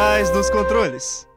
trás 0.00 0.30
dos 0.30 0.48
controles. 0.48 1.28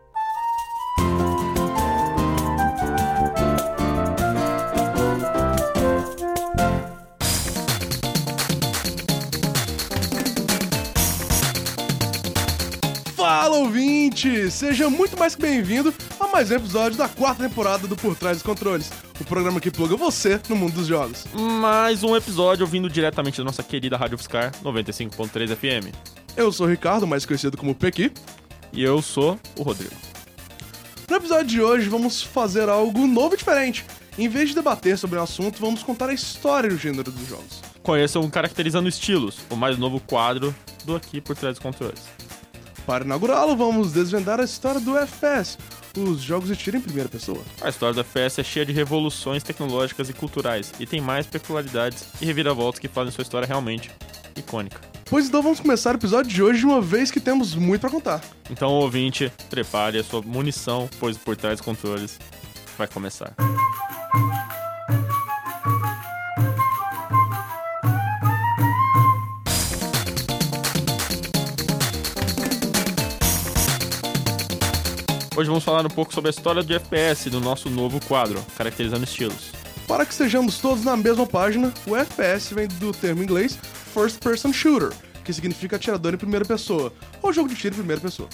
Fala 13.18 13.58
ouvinte! 13.58 14.50
Seja 14.50 14.90
muito 14.90 15.20
mais 15.20 15.36
que 15.36 15.42
bem-vindo 15.42 15.94
a 16.18 16.28
mais 16.28 16.50
um 16.50 16.56
episódio 16.56 16.98
da 16.98 17.10
quarta 17.10 17.44
temporada 17.44 17.86
do 17.86 17.98
Por 17.98 18.16
Trás 18.16 18.38
dos 18.38 18.44
Controles, 18.44 18.90
o 19.20 19.26
programa 19.26 19.60
que 19.60 19.70
pluga 19.70 19.98
você 19.98 20.40
no 20.48 20.56
mundo 20.56 20.76
dos 20.76 20.88
jogos. 20.88 21.26
Mais 21.34 22.02
um 22.02 22.16
episódio 22.16 22.66
vindo 22.66 22.90
diretamente 22.90 23.40
da 23.40 23.44
nossa 23.44 23.62
querida 23.62 23.98
Rádio 23.98 24.18
Fiscar 24.18 24.54
95.3 24.64 25.54
FM. 25.54 25.94
Eu 26.38 26.50
sou 26.52 26.66
o 26.66 26.70
Ricardo, 26.70 27.06
mais 27.06 27.26
conhecido 27.26 27.58
como 27.58 27.76
Pequi. 27.76 28.10
E 28.74 28.84
eu 28.84 29.02
sou 29.04 29.40
o 29.56 29.62
Rodrigo. 29.62 29.94
No 31.08 31.18
episódio 31.18 31.46
de 31.46 31.62
hoje 31.62 31.88
vamos 31.88 32.24
fazer 32.24 32.68
algo 32.68 33.06
novo 33.06 33.36
e 33.36 33.38
diferente. 33.38 33.86
Em 34.18 34.28
vez 34.28 34.50
de 34.50 34.56
debater 34.56 34.98
sobre 34.98 35.20
o 35.20 35.22
assunto, 35.22 35.60
vamos 35.60 35.84
contar 35.84 36.10
a 36.10 36.14
história 36.14 36.70
do 36.70 36.78
gênero 36.78 37.12
dos 37.12 37.28
jogos. 37.28 37.62
Conheçam 37.84 38.28
Caracterizando 38.30 38.90
Estilos, 38.90 39.38
o 39.50 39.56
mais 39.56 39.78
novo 39.78 40.00
quadro 40.00 40.56
do 40.86 40.96
Aqui 40.96 41.22
por 41.22 41.36
Trás 41.36 41.56
dos 41.56 41.62
Controles. 41.62 42.02
Para 42.86 43.06
inaugurá-lo, 43.06 43.56
vamos 43.56 43.94
desvendar 43.94 44.40
a 44.40 44.44
história 44.44 44.82
do 44.82 44.98
FPS, 44.98 45.58
os 45.98 46.22
jogos 46.22 46.50
de 46.50 46.56
tiro 46.56 46.78
em 46.78 46.82
primeira 46.82 47.10
pessoa. 47.10 47.42
A 47.62 47.70
história 47.70 47.94
do 47.94 48.02
FPS 48.02 48.42
é 48.42 48.44
cheia 48.44 48.66
de 48.66 48.74
revoluções 48.74 49.44
tecnológicas 49.44 50.10
e 50.10 50.14
culturais, 50.14 50.74
e 50.80 50.86
tem 50.86 51.00
mais 51.00 51.28
peculiaridades 51.28 52.06
e 52.20 52.26
reviravoltas 52.26 52.80
que 52.80 52.88
fazem 52.88 53.12
sua 53.12 53.22
história 53.22 53.48
realmente 53.48 53.92
icônica. 54.36 54.93
Pois 55.14 55.28
então 55.28 55.44
vamos 55.44 55.60
começar 55.60 55.94
o 55.94 55.98
episódio 56.00 56.32
de 56.32 56.42
hoje 56.42 56.62
de 56.62 56.66
uma 56.66 56.82
vez 56.82 57.12
que 57.12 57.20
temos 57.20 57.54
muito 57.54 57.82
para 57.82 57.90
contar. 57.92 58.20
Então, 58.50 58.72
ouvinte, 58.72 59.32
prepare 59.48 60.00
a 60.00 60.04
sua 60.04 60.24
munição, 60.24 60.90
pois 61.00 61.16
por 61.16 61.36
trás 61.36 61.60
dos 61.60 61.64
controles 61.64 62.20
vai 62.76 62.88
começar. 62.88 63.32
Hoje 75.38 75.48
vamos 75.48 75.64
falar 75.64 75.86
um 75.86 75.90
pouco 75.90 76.12
sobre 76.12 76.30
a 76.30 76.32
história 76.32 76.64
do 76.64 76.74
FPS 76.74 77.30
do 77.30 77.40
nosso 77.40 77.70
novo 77.70 78.04
quadro, 78.08 78.44
Caracterizando 78.58 79.04
Estilos. 79.04 79.52
Para 79.88 80.08
que 80.08 80.12
estejamos 80.12 80.58
todos 80.58 80.84
na 80.84 80.98
mesma 80.98 81.28
página, 81.28 81.72
o 81.86 81.96
FPS 81.96 82.52
vem 82.52 82.68
do 82.68 82.92
termo 82.92 83.22
inglês 83.22 83.60
First 83.94 84.20
Person 84.24 84.52
Shooter, 84.52 84.92
que 85.24 85.32
significa 85.32 85.76
atirador 85.76 86.16
em 86.16 86.18
primeira 86.18 86.44
pessoa, 86.44 86.92
ou 87.22 87.32
jogo 87.32 87.48
de 87.48 87.56
tiro 87.56 87.76
em 87.76 87.78
primeira 87.78 88.02
pessoa. 88.02 88.28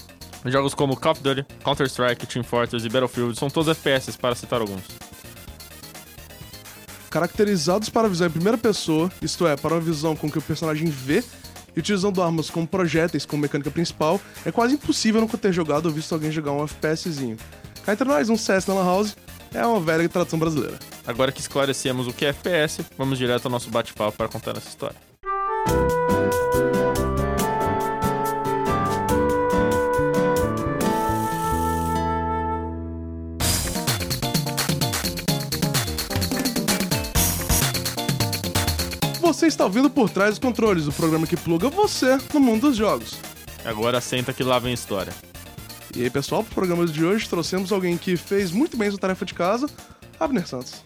Jogos 0.46 0.72
como 0.72 0.96
Call 0.96 1.12
of 1.12 1.22
Duty, 1.22 1.44
Counter-Strike, 1.62 2.26
Team 2.26 2.42
Fortress 2.42 2.86
e 2.86 2.88
Battlefield 2.88 3.38
são 3.38 3.50
todos 3.50 3.68
FPS, 3.76 4.16
para 4.16 4.34
citar 4.34 4.62
alguns. 4.62 4.82
Caracterizados 7.10 7.90
para 7.90 8.06
a 8.06 8.10
visão 8.10 8.26
em 8.26 8.30
primeira 8.30 8.56
pessoa, 8.56 9.12
isto 9.20 9.46
é, 9.46 9.54
para 9.54 9.74
uma 9.74 9.80
visão 9.80 10.16
com 10.16 10.30
que 10.30 10.38
o 10.38 10.42
personagem 10.42 10.88
vê, 10.88 11.22
e 11.76 11.80
utilizando 11.80 12.22
armas 12.22 12.48
como 12.48 12.66
projéteis 12.66 13.26
como 13.26 13.42
mecânica 13.42 13.70
principal, 13.70 14.18
é 14.46 14.50
quase 14.50 14.74
impossível 14.74 15.20
nunca 15.20 15.36
ter 15.36 15.52
jogado 15.52 15.86
ou 15.86 15.92
visto 15.92 16.14
alguém 16.14 16.30
jogar 16.30 16.52
um 16.52 16.66
FPSzinho. 16.66 17.36
Cá 17.84 17.92
entre 17.92 18.08
nós, 18.08 18.30
um 18.30 18.36
CS 18.36 18.66
na 18.66 18.74
House 18.74 19.14
é 19.52 19.64
uma 19.66 19.80
velha 19.80 20.08
tradução 20.08 20.38
brasileira. 20.38 20.78
Agora 21.06 21.30
que 21.30 21.40
esclarecemos 21.40 22.06
o 22.06 22.12
que 22.14 22.24
é 22.24 22.30
FPS, 22.30 22.82
vamos 22.96 23.18
direto 23.18 23.44
ao 23.44 23.50
nosso 23.50 23.70
bate-papo 23.70 24.16
para 24.16 24.28
contar 24.28 24.56
essa 24.56 24.68
história. 24.68 25.09
Você 39.40 39.46
está 39.46 39.64
ouvindo 39.64 39.88
Por 39.88 40.10
Trás 40.10 40.30
dos 40.30 40.38
Controles, 40.38 40.86
o 40.86 40.92
programa 40.92 41.26
que 41.26 41.36
pluga 41.36 41.70
você 41.70 42.18
no 42.34 42.40
mundo 42.40 42.68
dos 42.68 42.76
jogos. 42.76 43.16
Agora 43.64 44.00
senta 44.00 44.34
que 44.34 44.42
lá 44.42 44.58
vem 44.58 44.72
a 44.72 44.74
história. 44.74 45.14
E 45.96 46.02
aí, 46.02 46.10
pessoal, 46.10 46.44
pro 46.44 46.54
programa 46.54 46.86
de 46.86 47.04
hoje 47.04 47.28
trouxemos 47.28 47.72
alguém 47.72 47.96
que 47.96 48.16
fez 48.16 48.50
muito 48.50 48.76
bem 48.76 48.90
sua 48.90 48.98
tarefa 48.98 49.24
de 49.24 49.32
casa, 49.32 49.66
Abner 50.18 50.46
Santos. 50.46 50.84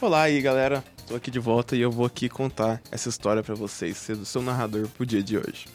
Olá 0.00 0.22
aí, 0.22 0.40
galera. 0.40 0.84
Tô 1.10 1.16
aqui 1.16 1.28
de 1.28 1.40
volta 1.40 1.74
e 1.74 1.80
eu 1.80 1.90
vou 1.90 2.06
aqui 2.06 2.28
contar 2.28 2.80
essa 2.92 3.08
história 3.08 3.42
pra 3.42 3.56
vocês, 3.56 3.96
ser 3.96 4.12
o 4.12 4.24
seu 4.24 4.40
narrador 4.40 4.86
pro 4.86 5.04
dia 5.04 5.20
de 5.20 5.36
hoje. 5.36 5.66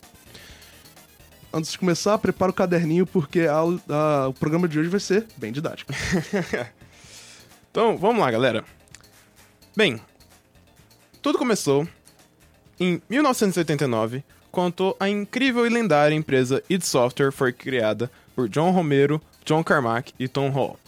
Antes 1.53 1.73
de 1.73 1.77
começar, 1.77 2.17
prepara 2.19 2.51
o 2.51 2.53
caderninho 2.55 3.05
porque 3.05 3.41
a- 3.41 3.59
a- 3.93 4.27
o 4.29 4.33
programa 4.33 4.65
de 4.65 4.79
hoje 4.79 4.87
vai 4.87 4.99
ser 5.01 5.27
bem 5.35 5.51
didático. 5.51 5.91
Então, 7.69 7.97
vamos 7.97 8.21
lá, 8.21 8.31
galera. 8.31 8.63
Bem, 9.75 9.99
tudo 11.21 11.37
começou 11.37 11.85
em 12.79 13.01
1989, 13.09 14.23
quando 14.49 14.95
a 14.97 15.09
incrível 15.09 15.67
e 15.67 15.69
lendária 15.69 16.15
empresa 16.15 16.63
id 16.69 16.81
Software 16.83 17.33
foi 17.33 17.51
criada 17.51 18.09
por 18.33 18.47
John 18.47 18.71
Romero, 18.71 19.21
John 19.43 19.61
Carmack 19.61 20.13
e 20.17 20.29
Tom 20.29 20.51
Hall. 20.51 20.79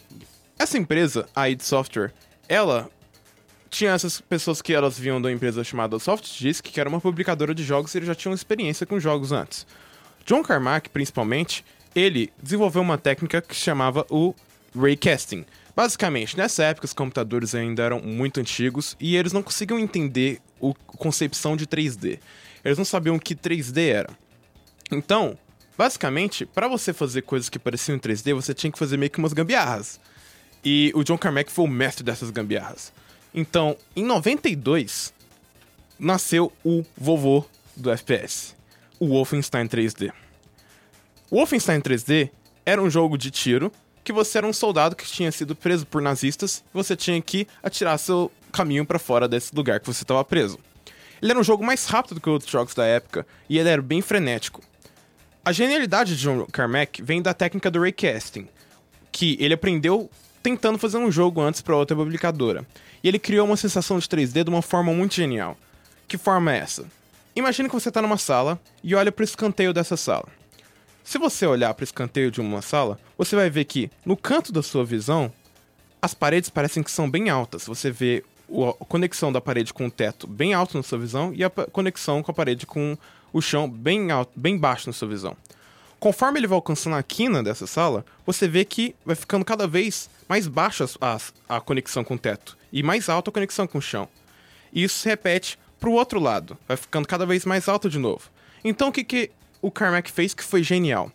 Essa 0.58 0.78
empresa, 0.78 1.28
a 1.36 1.50
id 1.50 1.60
Software, 1.60 2.14
ela 2.48 2.88
tinha 3.70 3.92
essas 3.92 4.20
pessoas 4.20 4.62
que 4.62 4.72
elas 4.72 4.98
vinham 4.98 5.20
da 5.20 5.30
empresa 5.30 5.62
chamada 5.62 5.98
SoftDisk, 5.98 6.64
que 6.64 6.80
era 6.80 6.88
uma 6.88 7.00
publicadora 7.00 7.54
de 7.54 7.62
jogos 7.62 7.94
e 7.94 7.98
eles 7.98 8.06
já 8.06 8.14
tinham 8.14 8.34
experiência 8.34 8.86
com 8.86 8.98
jogos 8.98 9.32
antes. 9.32 9.66
John 10.24 10.42
Carmack, 10.42 10.90
principalmente, 10.90 11.64
ele 11.94 12.32
desenvolveu 12.42 12.82
uma 12.82 12.98
técnica 12.98 13.40
que 13.40 13.54
chamava 13.54 14.06
o 14.10 14.34
raycasting. 14.76 15.44
Basicamente, 15.74 16.36
nessa 16.36 16.64
época 16.64 16.86
os 16.86 16.92
computadores 16.92 17.54
ainda 17.54 17.82
eram 17.82 18.00
muito 18.00 18.40
antigos 18.40 18.96
e 18.98 19.16
eles 19.16 19.32
não 19.32 19.42
conseguiam 19.42 19.78
entender 19.78 20.40
a 20.62 20.96
concepção 20.96 21.56
de 21.56 21.66
3D. 21.66 22.18
Eles 22.64 22.76
não 22.76 22.84
sabiam 22.84 23.16
o 23.16 23.20
que 23.20 23.34
3D 23.34 23.88
era. 23.88 24.10
Então, 24.90 25.38
basicamente, 25.76 26.44
para 26.44 26.66
você 26.66 26.92
fazer 26.92 27.22
coisas 27.22 27.48
que 27.48 27.58
pareciam 27.58 27.96
em 27.96 28.00
3D, 28.00 28.34
você 28.34 28.52
tinha 28.52 28.72
que 28.72 28.78
fazer 28.78 28.96
meio 28.96 29.10
que 29.10 29.18
umas 29.18 29.32
gambiarras. 29.32 30.00
E 30.64 30.90
o 30.94 31.04
John 31.04 31.16
Carmack 31.16 31.50
foi 31.50 31.64
o 31.64 31.68
mestre 31.68 32.02
dessas 32.02 32.30
gambiarras. 32.30 32.92
Então, 33.40 33.76
em 33.94 34.02
92, 34.02 35.14
nasceu 35.96 36.52
o 36.64 36.84
vovô 36.96 37.44
do 37.76 37.88
FPS, 37.88 38.56
o 38.98 39.06
Wolfenstein 39.06 39.68
3D. 39.68 40.12
O 41.30 41.36
Wolfenstein 41.36 41.80
3D 41.80 42.30
era 42.66 42.82
um 42.82 42.90
jogo 42.90 43.16
de 43.16 43.30
tiro 43.30 43.70
que 44.02 44.12
você 44.12 44.38
era 44.38 44.46
um 44.46 44.52
soldado 44.52 44.96
que 44.96 45.06
tinha 45.06 45.30
sido 45.30 45.54
preso 45.54 45.86
por 45.86 46.02
nazistas 46.02 46.64
e 46.74 46.76
você 46.76 46.96
tinha 46.96 47.22
que 47.22 47.46
atirar 47.62 47.96
seu 48.00 48.32
caminho 48.50 48.84
para 48.84 48.98
fora 48.98 49.28
desse 49.28 49.54
lugar 49.54 49.78
que 49.78 49.86
você 49.86 50.02
estava 50.02 50.24
preso. 50.24 50.58
Ele 51.22 51.30
era 51.30 51.38
um 51.38 51.44
jogo 51.44 51.64
mais 51.64 51.86
rápido 51.86 52.16
do 52.16 52.20
que 52.20 52.28
outros 52.28 52.50
jogos 52.50 52.74
da 52.74 52.86
época 52.86 53.24
e 53.48 53.56
ele 53.56 53.68
era 53.68 53.80
bem 53.80 54.02
frenético. 54.02 54.64
A 55.44 55.52
genialidade 55.52 56.16
de 56.16 56.22
John 56.22 56.44
Carmack 56.50 57.00
vem 57.04 57.22
da 57.22 57.32
técnica 57.32 57.70
do 57.70 57.80
raycasting, 57.80 58.48
que 59.12 59.36
ele 59.38 59.54
aprendeu 59.54 60.10
tentando 60.48 60.78
fazer 60.78 60.96
um 60.96 61.12
jogo 61.12 61.42
antes 61.42 61.60
para 61.60 61.76
outra 61.76 61.94
publicadora. 61.94 62.64
E 63.04 63.08
ele 63.08 63.18
criou 63.18 63.46
uma 63.46 63.56
sensação 63.56 63.98
de 63.98 64.08
3D 64.08 64.44
de 64.44 64.48
uma 64.48 64.62
forma 64.62 64.94
muito 64.94 65.14
genial. 65.14 65.58
Que 66.06 66.16
forma 66.16 66.54
é 66.54 66.58
essa? 66.58 66.86
Imagine 67.36 67.68
que 67.68 67.74
você 67.74 67.90
está 67.90 68.00
numa 68.00 68.16
sala 68.16 68.58
e 68.82 68.94
olha 68.94 69.12
para 69.12 69.22
o 69.22 69.24
escanteio 69.24 69.74
dessa 69.74 69.94
sala. 69.94 70.26
Se 71.04 71.18
você 71.18 71.46
olhar 71.46 71.74
para 71.74 71.82
o 71.82 71.84
escanteio 71.84 72.30
de 72.30 72.40
uma 72.40 72.62
sala, 72.62 72.98
você 73.18 73.36
vai 73.36 73.50
ver 73.50 73.66
que 73.66 73.90
no 74.06 74.16
canto 74.16 74.50
da 74.50 74.62
sua 74.62 74.86
visão, 74.86 75.30
as 76.00 76.14
paredes 76.14 76.48
parecem 76.48 76.82
que 76.82 76.90
são 76.90 77.10
bem 77.10 77.28
altas. 77.28 77.66
Você 77.66 77.90
vê 77.90 78.24
a 78.50 78.84
conexão 78.86 79.30
da 79.30 79.42
parede 79.42 79.74
com 79.74 79.86
o 79.86 79.90
teto 79.90 80.26
bem 80.26 80.54
alto 80.54 80.78
na 80.78 80.82
sua 80.82 80.98
visão 80.98 81.30
e 81.34 81.44
a 81.44 81.50
conexão 81.50 82.22
com 82.22 82.30
a 82.30 82.34
parede 82.34 82.66
com 82.66 82.96
o 83.34 83.42
chão 83.42 83.68
bem 83.68 84.10
alto, 84.10 84.32
bem 84.34 84.56
baixo 84.56 84.88
na 84.88 84.94
sua 84.94 85.08
visão. 85.08 85.36
Conforme 86.00 86.38
ele 86.38 86.46
vai 86.46 86.56
alcançando 86.56 86.94
a 86.96 87.02
quina 87.02 87.42
dessa 87.42 87.66
sala, 87.66 88.04
você 88.24 88.46
vê 88.46 88.64
que 88.64 88.94
vai 89.04 89.16
ficando 89.16 89.44
cada 89.44 89.66
vez 89.66 90.08
mais 90.28 90.46
baixa 90.46 90.84
as- 91.00 91.32
a 91.48 91.60
conexão 91.60 92.04
com 92.04 92.14
o 92.14 92.18
teto 92.18 92.56
e 92.72 92.82
mais 92.82 93.08
alta 93.08 93.30
a 93.30 93.32
conexão 93.32 93.66
com 93.66 93.78
o 93.78 93.82
chão. 93.82 94.08
E 94.72 94.84
isso 94.84 94.98
se 94.98 95.08
repete 95.08 95.58
pro 95.80 95.92
outro 95.92 96.20
lado, 96.20 96.56
vai 96.68 96.76
ficando 96.76 97.08
cada 97.08 97.26
vez 97.26 97.44
mais 97.44 97.68
alto 97.68 97.88
de 97.90 97.98
novo. 97.98 98.30
Então 98.62 98.88
o 98.88 98.92
que, 98.92 99.02
que 99.02 99.30
o 99.60 99.70
Carmack 99.70 100.10
fez 100.10 100.34
que 100.34 100.44
foi 100.44 100.62
genial? 100.62 101.10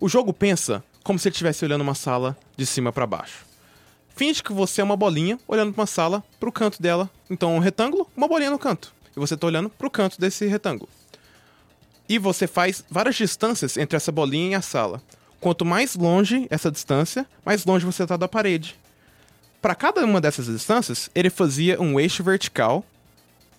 O 0.00 0.08
jogo 0.08 0.32
pensa 0.32 0.82
como 1.04 1.18
se 1.18 1.28
ele 1.28 1.34
estivesse 1.34 1.64
olhando 1.64 1.82
uma 1.82 1.94
sala 1.94 2.36
de 2.56 2.66
cima 2.66 2.92
para 2.92 3.06
baixo. 3.06 3.44
Finge 4.16 4.42
que 4.42 4.52
você 4.52 4.80
é 4.80 4.84
uma 4.84 4.96
bolinha 4.96 5.38
olhando 5.46 5.72
para 5.72 5.82
uma 5.82 5.86
sala 5.86 6.24
pro 6.40 6.50
canto 6.52 6.80
dela. 6.80 7.10
Então 7.28 7.54
um 7.54 7.58
retângulo, 7.60 8.08
uma 8.16 8.26
bolinha 8.28 8.50
no 8.50 8.58
canto. 8.58 8.92
E 9.16 9.20
você 9.20 9.36
tá 9.36 9.46
olhando 9.46 9.68
pro 9.68 9.90
canto 9.90 10.18
desse 10.20 10.46
retângulo. 10.46 10.88
E 12.08 12.18
você 12.18 12.46
faz 12.46 12.84
várias 12.90 13.16
distâncias 13.16 13.76
entre 13.76 13.96
essa 13.96 14.12
bolinha 14.12 14.52
e 14.52 14.54
a 14.54 14.62
sala. 14.62 15.02
Quanto 15.40 15.64
mais 15.64 15.94
longe 15.94 16.46
essa 16.50 16.70
distância, 16.70 17.26
mais 17.44 17.64
longe 17.64 17.84
você 17.84 18.02
está 18.02 18.16
da 18.16 18.28
parede. 18.28 18.76
Para 19.60 19.74
cada 19.74 20.04
uma 20.04 20.20
dessas 20.20 20.46
distâncias, 20.46 21.10
ele 21.14 21.30
fazia 21.30 21.80
um 21.80 21.98
eixo 21.98 22.22
vertical. 22.22 22.84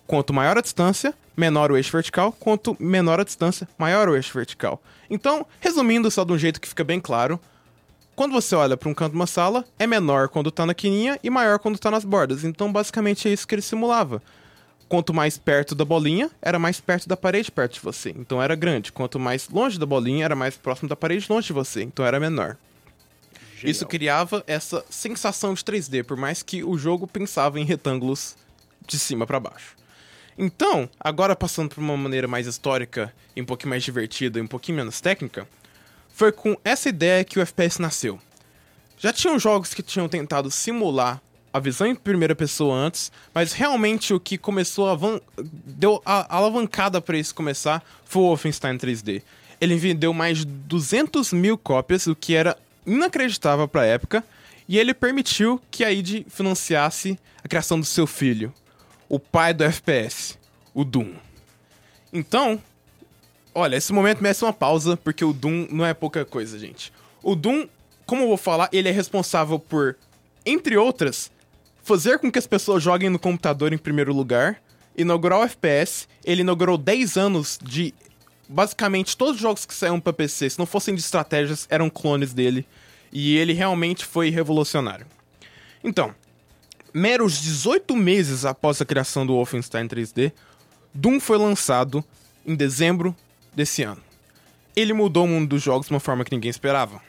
Quanto 0.06 0.32
maior 0.32 0.56
a 0.56 0.60
distância, 0.60 1.12
menor 1.36 1.72
o 1.72 1.76
eixo 1.76 1.90
vertical, 1.90 2.30
quanto 2.32 2.76
menor 2.78 3.20
a 3.20 3.24
distância, 3.24 3.68
maior 3.76 4.08
o 4.08 4.14
eixo 4.14 4.32
vertical. 4.32 4.80
Então, 5.10 5.44
resumindo 5.60 6.10
só 6.10 6.24
de 6.24 6.32
um 6.32 6.38
jeito 6.38 6.60
que 6.60 6.68
fica 6.68 6.84
bem 6.84 7.00
claro, 7.00 7.40
quando 8.14 8.32
você 8.32 8.54
olha 8.54 8.76
para 8.76 8.88
um 8.88 8.94
canto 8.94 9.10
de 9.12 9.18
uma 9.18 9.26
sala, 9.26 9.64
é 9.78 9.86
menor 9.86 10.28
quando 10.28 10.48
está 10.48 10.64
na 10.64 10.74
quininha 10.74 11.18
e 11.22 11.28
maior 11.28 11.58
quando 11.58 11.74
está 11.74 11.90
nas 11.90 12.04
bordas. 12.04 12.44
Então, 12.44 12.72
basicamente 12.72 13.28
é 13.28 13.32
isso 13.32 13.46
que 13.46 13.54
ele 13.54 13.62
simulava. 13.62 14.22
Quanto 14.88 15.12
mais 15.12 15.36
perto 15.36 15.74
da 15.74 15.84
bolinha, 15.84 16.30
era 16.40 16.58
mais 16.58 16.80
perto 16.80 17.08
da 17.08 17.16
parede 17.16 17.50
perto 17.50 17.74
de 17.74 17.80
você. 17.80 18.10
Então 18.10 18.40
era 18.40 18.54
grande. 18.54 18.92
Quanto 18.92 19.18
mais 19.18 19.48
longe 19.48 19.78
da 19.78 19.86
bolinha, 19.86 20.24
era 20.24 20.36
mais 20.36 20.56
próximo 20.56 20.88
da 20.88 20.94
parede 20.94 21.26
longe 21.28 21.48
de 21.48 21.52
você. 21.52 21.82
Então 21.82 22.04
era 22.04 22.20
menor. 22.20 22.56
Genial. 23.56 23.70
Isso 23.70 23.86
criava 23.86 24.44
essa 24.46 24.84
sensação 24.90 25.54
de 25.54 25.62
3D, 25.62 26.04
por 26.04 26.16
mais 26.16 26.42
que 26.42 26.62
o 26.62 26.76
jogo 26.76 27.06
pensava 27.06 27.58
em 27.58 27.64
retângulos 27.64 28.36
de 28.86 28.98
cima 28.98 29.26
para 29.26 29.40
baixo. 29.40 29.74
Então, 30.38 30.88
agora 31.00 31.34
passando 31.34 31.74
por 31.74 31.80
uma 31.80 31.96
maneira 31.96 32.28
mais 32.28 32.46
histórica 32.46 33.12
um 33.36 33.44
pouquinho 33.44 33.70
mais 33.70 33.82
divertida 33.82 34.38
e 34.38 34.42
um 34.42 34.46
pouquinho 34.46 34.76
menos 34.76 35.00
técnica, 35.00 35.48
foi 36.12 36.30
com 36.30 36.56
essa 36.62 36.88
ideia 36.88 37.24
que 37.24 37.38
o 37.38 37.42
FPS 37.42 37.80
nasceu. 37.80 38.20
Já 38.98 39.12
tinham 39.12 39.38
jogos 39.38 39.74
que 39.74 39.82
tinham 39.82 40.08
tentado 40.08 40.50
simular 40.50 41.20
a 41.56 41.60
visão 41.60 41.86
em 41.86 41.94
primeira 41.94 42.34
pessoa 42.34 42.76
antes, 42.76 43.10
mas 43.32 43.54
realmente 43.54 44.12
o 44.12 44.20
que 44.20 44.36
começou 44.36 44.90
a 44.90 45.20
deu 45.64 46.02
a 46.04 46.36
alavancada 46.36 47.00
para 47.00 47.16
isso 47.16 47.34
começar 47.34 47.82
foi 48.04 48.22
o 48.22 48.26
Wolfenstein 48.26 48.76
3D. 48.76 49.22
Ele 49.58 49.76
vendeu 49.76 50.12
mais 50.12 50.38
de 50.38 50.44
200 50.44 51.32
mil 51.32 51.56
cópias, 51.56 52.06
o 52.06 52.14
que 52.14 52.34
era 52.34 52.58
inacreditável 52.84 53.66
para 53.66 53.80
a 53.80 53.86
época, 53.86 54.22
e 54.68 54.78
ele 54.78 54.92
permitiu 54.92 55.58
que 55.70 55.82
a 55.82 55.90
id 55.90 56.26
financiasse 56.28 57.18
a 57.42 57.48
criação 57.48 57.80
do 57.80 57.86
seu 57.86 58.06
filho, 58.06 58.52
o 59.08 59.18
pai 59.18 59.54
do 59.54 59.64
FPS, 59.64 60.38
o 60.74 60.84
Doom. 60.84 61.14
Então, 62.12 62.60
olha, 63.54 63.76
esse 63.76 63.94
momento 63.94 64.22
merece 64.22 64.44
uma 64.44 64.52
pausa, 64.52 64.94
porque 64.94 65.24
o 65.24 65.32
Doom 65.32 65.68
não 65.70 65.86
é 65.86 65.94
pouca 65.94 66.22
coisa, 66.22 66.58
gente. 66.58 66.92
O 67.22 67.34
Doom, 67.34 67.66
como 68.04 68.24
eu 68.24 68.28
vou 68.28 68.36
falar, 68.36 68.68
ele 68.72 68.90
é 68.90 68.92
responsável 68.92 69.58
por, 69.58 69.96
entre 70.44 70.76
outras, 70.76 71.30
fazer 71.86 72.18
com 72.18 72.32
que 72.32 72.38
as 72.38 72.48
pessoas 72.48 72.82
joguem 72.82 73.08
no 73.08 73.18
computador 73.18 73.72
em 73.72 73.78
primeiro 73.78 74.12
lugar, 74.12 74.60
inaugurar 74.98 75.38
o 75.38 75.44
FPS, 75.44 76.08
ele 76.24 76.40
inaugurou 76.40 76.76
10 76.76 77.16
anos 77.16 77.58
de. 77.62 77.94
Basicamente, 78.48 79.16
todos 79.16 79.36
os 79.36 79.40
jogos 79.40 79.64
que 79.64 79.72
saíram 79.72 80.00
para 80.00 80.12
PC, 80.12 80.50
se 80.50 80.58
não 80.58 80.66
fossem 80.66 80.94
de 80.94 81.00
estratégias, 81.00 81.66
eram 81.70 81.88
clones 81.88 82.34
dele. 82.34 82.66
E 83.12 83.36
ele 83.36 83.52
realmente 83.52 84.04
foi 84.04 84.30
revolucionário. 84.30 85.06
Então, 85.82 86.12
meros 86.92 87.40
18 87.40 87.94
meses 87.94 88.44
após 88.44 88.80
a 88.80 88.84
criação 88.84 89.24
do 89.24 89.34
Wolfenstein 89.34 89.86
3D, 89.86 90.32
Doom 90.92 91.20
foi 91.20 91.38
lançado 91.38 92.04
em 92.44 92.56
dezembro 92.56 93.14
desse 93.54 93.84
ano. 93.84 94.02
Ele 94.74 94.92
mudou 94.92 95.24
o 95.24 95.28
mundo 95.28 95.50
dos 95.50 95.62
jogos 95.62 95.86
de 95.86 95.92
uma 95.92 96.00
forma 96.00 96.24
que 96.24 96.34
ninguém 96.34 96.50
esperava. 96.50 97.00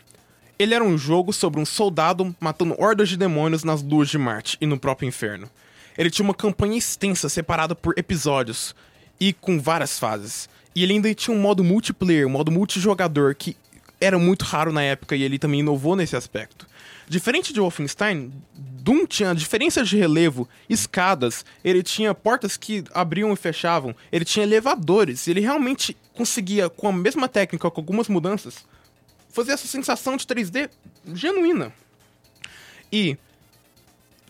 Ele 0.60 0.74
era 0.74 0.84
um 0.84 0.98
jogo 0.98 1.32
sobre 1.32 1.60
um 1.60 1.66
soldado 1.66 2.36
matando 2.40 2.76
hordas 2.80 3.10
de 3.10 3.18
demônios 3.18 3.64
nas 3.64 3.84
luas 3.84 4.10
de 4.10 4.18
Marte 4.18 4.58
e 4.60 4.66
no 4.66 4.80
próprio 4.80 5.08
inferno. 5.08 5.48
Ele 5.96 6.10
tinha 6.10 6.24
uma 6.24 6.34
campanha 6.34 6.78
extensa, 6.78 7.30
separada 7.30 7.76
por 7.76 7.94
episódios 7.98 8.76
e 9.20 9.34
com 9.34 9.60
várias 9.60 10.00
fases. 10.00 10.50
E 10.74 10.84
ele 10.84 10.94
ainda 10.94 11.14
tinha 11.14 11.36
um 11.36 11.40
modo 11.40 11.64
multiplayer, 11.64 12.26
um 12.26 12.32
modo 12.32 12.52
multijogador 12.52 13.36
que 13.36 13.56
era 14.02 14.18
muito 14.18 14.44
raro 14.46 14.72
na 14.72 14.82
época 14.82 15.16
e 15.16 15.24
ele 15.24 15.40
também 15.40 15.60
inovou 15.60 15.96
nesse 15.96 16.16
aspecto. 16.16 16.68
Diferente 17.08 17.54
de 17.54 17.60
Wolfenstein, 17.60 18.32
Doom 18.54 19.06
tinha 19.06 19.34
diferenças 19.34 19.88
de 19.88 19.98
relevo, 19.98 20.48
escadas, 20.70 21.46
ele 21.64 21.82
tinha 21.82 22.14
portas 22.14 22.58
que 22.58 22.84
abriam 22.94 23.32
e 23.32 23.36
fechavam, 23.36 23.96
ele 24.12 24.26
tinha 24.26 24.44
elevadores, 24.44 25.28
ele 25.28 25.40
realmente 25.40 25.96
conseguia, 26.14 26.70
com 26.70 26.90
a 26.90 26.92
mesma 26.92 27.28
técnica, 27.28 27.72
com 27.72 27.80
algumas 27.80 28.08
mudanças, 28.08 28.66
fazer 29.38 29.52
essa 29.52 29.68
sensação 29.68 30.18
de 30.18 30.26
3D 30.26 30.68
genuína. 31.14 31.72
E 32.92 33.16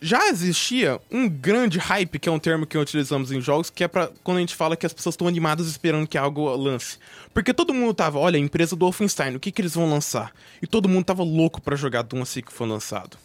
já 0.02 0.28
existia 0.28 1.00
um 1.10 1.26
grande 1.26 1.78
hype, 1.78 2.18
que 2.18 2.28
é 2.28 2.32
um 2.32 2.38
termo 2.38 2.66
que 2.66 2.76
utilizamos 2.76 3.32
em 3.32 3.40
jogos, 3.40 3.70
que 3.70 3.82
é 3.82 3.88
para 3.88 4.10
quando 4.22 4.36
a 4.36 4.40
gente 4.40 4.54
fala 4.54 4.76
que 4.76 4.84
as 4.84 4.92
pessoas 4.92 5.14
estão 5.14 5.26
animadas 5.26 5.66
esperando 5.66 6.06
que 6.06 6.18
algo 6.18 6.54
lance. 6.54 6.98
Porque 7.32 7.54
todo 7.54 7.72
mundo 7.72 7.94
tava, 7.94 8.18
olha, 8.18 8.36
a 8.36 8.40
empresa 8.40 8.76
do 8.76 8.84
Wolfenstein, 8.84 9.34
o 9.34 9.40
que 9.40 9.50
que 9.50 9.62
eles 9.62 9.74
vão 9.74 9.88
lançar? 9.88 10.30
E 10.60 10.66
todo 10.66 10.88
mundo 10.88 11.06
tava 11.06 11.22
louco 11.22 11.60
para 11.60 11.74
jogar 11.74 12.02
Doom 12.02 12.22
assim 12.22 12.42
que 12.42 12.52
foi 12.52 12.68
lançado. 12.68 13.16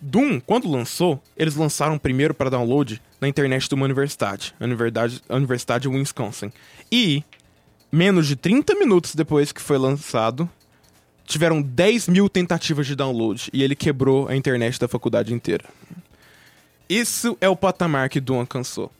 Doom, 0.00 0.38
quando 0.38 0.70
lançou, 0.70 1.20
eles 1.36 1.56
lançaram 1.56 1.98
primeiro 1.98 2.32
para 2.32 2.48
download 2.48 3.02
na 3.20 3.26
internet 3.26 3.68
de 3.68 3.74
uma 3.74 3.84
universidade, 3.84 4.54
a 4.60 4.64
Universidade, 4.64 5.20
a 5.28 5.34
Universidade 5.34 5.82
de 5.82 5.88
Wisconsin. 5.88 6.52
E, 6.92 7.24
menos 7.90 8.28
de 8.28 8.36
30 8.36 8.76
minutos 8.76 9.16
depois 9.16 9.50
que 9.50 9.60
foi 9.60 9.76
lançado, 9.76 10.48
tiveram 11.28 11.60
10 11.60 12.08
mil 12.08 12.28
tentativas 12.28 12.86
de 12.86 12.96
download 12.96 13.50
e 13.52 13.62
ele 13.62 13.76
quebrou 13.76 14.26
a 14.28 14.34
internet 14.34 14.80
da 14.80 14.88
faculdade 14.88 15.32
inteira. 15.32 15.64
Isso 16.88 17.36
é 17.38 17.48
o 17.48 17.54
patamar 17.54 18.08
que 18.08 18.18
Doom 18.18 18.40
alcançou. 18.40 18.90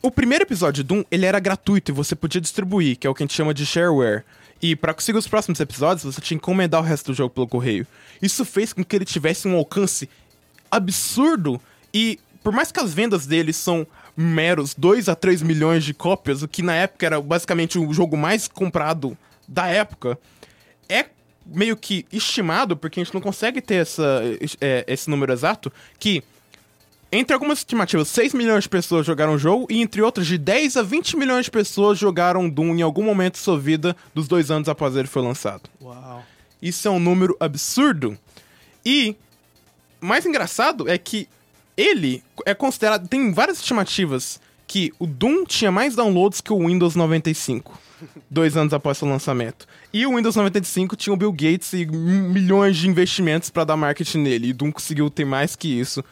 O 0.00 0.12
primeiro 0.12 0.44
episódio 0.44 0.84
de 0.84 0.88
Doom, 0.88 1.02
ele 1.10 1.26
era 1.26 1.40
gratuito 1.40 1.90
e 1.90 1.92
você 1.92 2.14
podia 2.14 2.40
distribuir, 2.40 2.96
que 2.96 3.06
é 3.06 3.10
o 3.10 3.14
que 3.14 3.24
a 3.24 3.26
gente 3.26 3.34
chama 3.34 3.52
de 3.52 3.66
shareware. 3.66 4.22
E 4.62 4.76
para 4.76 4.94
conseguir 4.94 5.18
os 5.18 5.26
próximos 5.26 5.58
episódios, 5.58 6.04
você 6.04 6.20
tinha 6.20 6.38
que 6.38 6.44
encomendar 6.44 6.80
o 6.80 6.84
resto 6.84 7.10
do 7.10 7.16
jogo 7.16 7.34
pelo 7.34 7.48
correio. 7.48 7.84
Isso 8.22 8.44
fez 8.44 8.72
com 8.72 8.84
que 8.84 8.94
ele 8.94 9.04
tivesse 9.04 9.48
um 9.48 9.56
alcance 9.56 10.08
absurdo 10.70 11.60
e 11.92 12.18
por 12.44 12.52
mais 12.52 12.70
que 12.70 12.78
as 12.78 12.94
vendas 12.94 13.26
dele 13.26 13.52
são 13.52 13.84
meros 14.16 14.72
2 14.74 15.08
a 15.08 15.16
3 15.16 15.42
milhões 15.42 15.84
de 15.84 15.92
cópias, 15.92 16.42
o 16.42 16.48
que 16.48 16.62
na 16.62 16.74
época 16.74 17.06
era 17.06 17.20
basicamente 17.20 17.76
o 17.76 17.92
jogo 17.92 18.16
mais 18.16 18.46
comprado 18.46 19.18
da 19.48 19.66
época, 19.66 20.18
é 20.88 21.06
meio 21.44 21.76
que 21.76 22.04
estimado, 22.12 22.76
porque 22.76 23.00
a 23.00 23.04
gente 23.04 23.14
não 23.14 23.20
consegue 23.20 23.60
ter 23.60 23.76
essa, 23.76 24.22
é, 24.60 24.84
esse 24.86 25.08
número 25.08 25.32
exato, 25.32 25.72
que 25.98 26.22
entre 27.10 27.32
algumas 27.32 27.58
estimativas, 27.58 28.08
6 28.08 28.34
milhões 28.34 28.64
de 28.64 28.68
pessoas 28.68 29.06
jogaram 29.06 29.32
o 29.32 29.38
jogo 29.38 29.66
e 29.70 29.80
entre 29.80 30.02
outras, 30.02 30.26
de 30.26 30.36
10 30.36 30.76
a 30.76 30.82
20 30.82 31.16
milhões 31.16 31.46
de 31.46 31.50
pessoas 31.50 31.98
jogaram 31.98 32.48
Doom 32.48 32.76
em 32.76 32.82
algum 32.82 33.02
momento 33.02 33.34
de 33.34 33.40
sua 33.40 33.58
vida 33.58 33.96
dos 34.14 34.28
dois 34.28 34.50
anos 34.50 34.68
após 34.68 34.94
ele 34.94 35.08
foi 35.08 35.22
lançado. 35.22 35.62
Uau. 35.80 36.22
Isso 36.60 36.86
é 36.86 36.90
um 36.90 37.00
número 37.00 37.34
absurdo. 37.40 38.18
E 38.84 39.16
mais 40.00 40.26
engraçado 40.26 40.88
é 40.88 40.98
que 40.98 41.26
ele 41.76 42.22
é 42.44 42.52
considerado. 42.54 43.08
Tem 43.08 43.32
várias 43.32 43.58
estimativas 43.58 44.38
que 44.66 44.92
o 44.98 45.06
Doom 45.06 45.44
tinha 45.44 45.72
mais 45.72 45.94
downloads 45.94 46.42
que 46.42 46.52
o 46.52 46.66
Windows 46.66 46.94
95, 46.94 47.78
dois 48.30 48.56
anos 48.56 48.72
após 48.72 48.98
seu 48.98 49.08
lançamento. 49.08 49.66
E 49.92 50.06
o 50.06 50.16
Windows 50.16 50.36
95 50.36 50.96
tinha 50.96 51.12
o 51.12 51.16
Bill 51.16 51.32
Gates 51.32 51.72
e 51.72 51.86
milhões 51.86 52.76
de 52.76 52.88
investimentos 52.88 53.50
para 53.50 53.64
dar 53.64 53.76
marketing 53.76 54.18
nele. 54.18 54.48
E 54.48 54.52
Doom 54.52 54.72
conseguiu 54.72 55.10
ter 55.10 55.24
mais 55.24 55.56
que 55.56 55.68
isso 55.68 56.04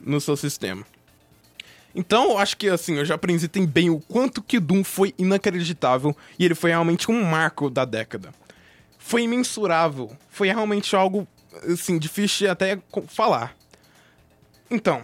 no 0.00 0.20
seu 0.20 0.36
sistema. 0.36 0.84
Então, 1.94 2.30
eu 2.30 2.38
acho 2.38 2.56
que 2.56 2.68
assim, 2.68 2.96
eu 2.96 3.04
já 3.04 3.14
aprendi 3.14 3.48
bem 3.66 3.90
o 3.90 3.98
quanto 4.00 4.42
que 4.42 4.60
Doom 4.60 4.84
foi 4.84 5.14
inacreditável 5.18 6.16
e 6.38 6.44
ele 6.44 6.54
foi 6.54 6.70
realmente 6.70 7.10
um 7.10 7.24
marco 7.24 7.70
da 7.70 7.84
década. 7.84 8.32
Foi 8.98 9.22
imensurável, 9.22 10.16
foi 10.28 10.48
realmente 10.48 10.94
algo 10.94 11.26
assim 11.64 11.98
difícil 11.98 12.46
de 12.46 12.48
até 12.48 12.78
falar. 13.08 13.56
Então, 14.70 15.02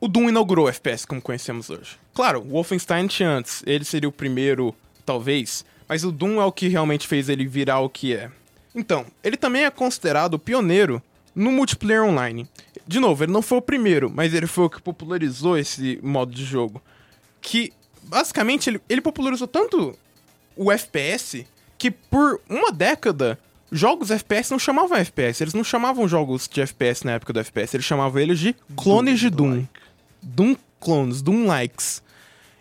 o 0.00 0.08
Doom 0.08 0.28
inaugurou 0.28 0.66
o 0.66 0.68
FPS 0.68 1.06
como 1.06 1.20
conhecemos 1.20 1.70
hoje. 1.70 1.98
Claro, 2.14 2.40
o 2.40 2.50
Wolfenstein 2.50 3.06
tinha 3.06 3.28
antes, 3.28 3.62
ele 3.66 3.84
seria 3.84 4.08
o 4.08 4.12
primeiro, 4.12 4.74
talvez, 5.04 5.64
mas 5.88 6.04
o 6.04 6.12
Doom 6.12 6.40
é 6.40 6.44
o 6.44 6.52
que 6.52 6.68
realmente 6.68 7.06
fez 7.06 7.28
ele 7.28 7.46
virar 7.46 7.80
o 7.80 7.88
que 7.88 8.14
é. 8.14 8.30
Então, 8.74 9.06
ele 9.22 9.36
também 9.36 9.64
é 9.64 9.70
considerado 9.70 10.34
o 10.34 10.38
pioneiro 10.38 11.02
no 11.34 11.52
multiplayer 11.52 12.02
online. 12.04 12.48
De 12.86 12.98
novo, 13.00 13.24
ele 13.24 13.32
não 13.32 13.42
foi 13.42 13.58
o 13.58 13.62
primeiro, 13.62 14.10
mas 14.10 14.34
ele 14.34 14.46
foi 14.46 14.64
o 14.64 14.70
que 14.70 14.82
popularizou 14.82 15.56
esse 15.56 15.98
modo 16.02 16.34
de 16.34 16.44
jogo. 16.44 16.82
Que, 17.40 17.72
basicamente, 18.02 18.68
ele, 18.68 18.80
ele 18.88 19.00
popularizou 19.00 19.46
tanto 19.46 19.96
o 20.56 20.70
FPS 20.70 21.46
que 21.78 21.90
por 21.90 22.40
uma 22.48 22.72
década 22.72 23.38
jogos 23.70 24.10
FPS 24.10 24.50
não 24.50 24.58
chamavam 24.58 24.96
FPS, 24.96 25.42
eles 25.42 25.54
não 25.54 25.64
chamavam 25.64 26.06
jogos 26.06 26.48
de 26.48 26.60
FPS 26.60 27.04
na 27.04 27.12
época 27.12 27.32
do 27.32 27.40
FPS, 27.40 27.76
eles 27.76 27.84
chamavam 27.84 28.20
eles 28.20 28.38
de 28.38 28.54
clones 28.76 29.18
de 29.18 29.28
Doom. 29.28 29.64
Doom 30.22 30.56
clones, 30.80 31.20
Doom 31.20 31.46
likes. 31.46 32.02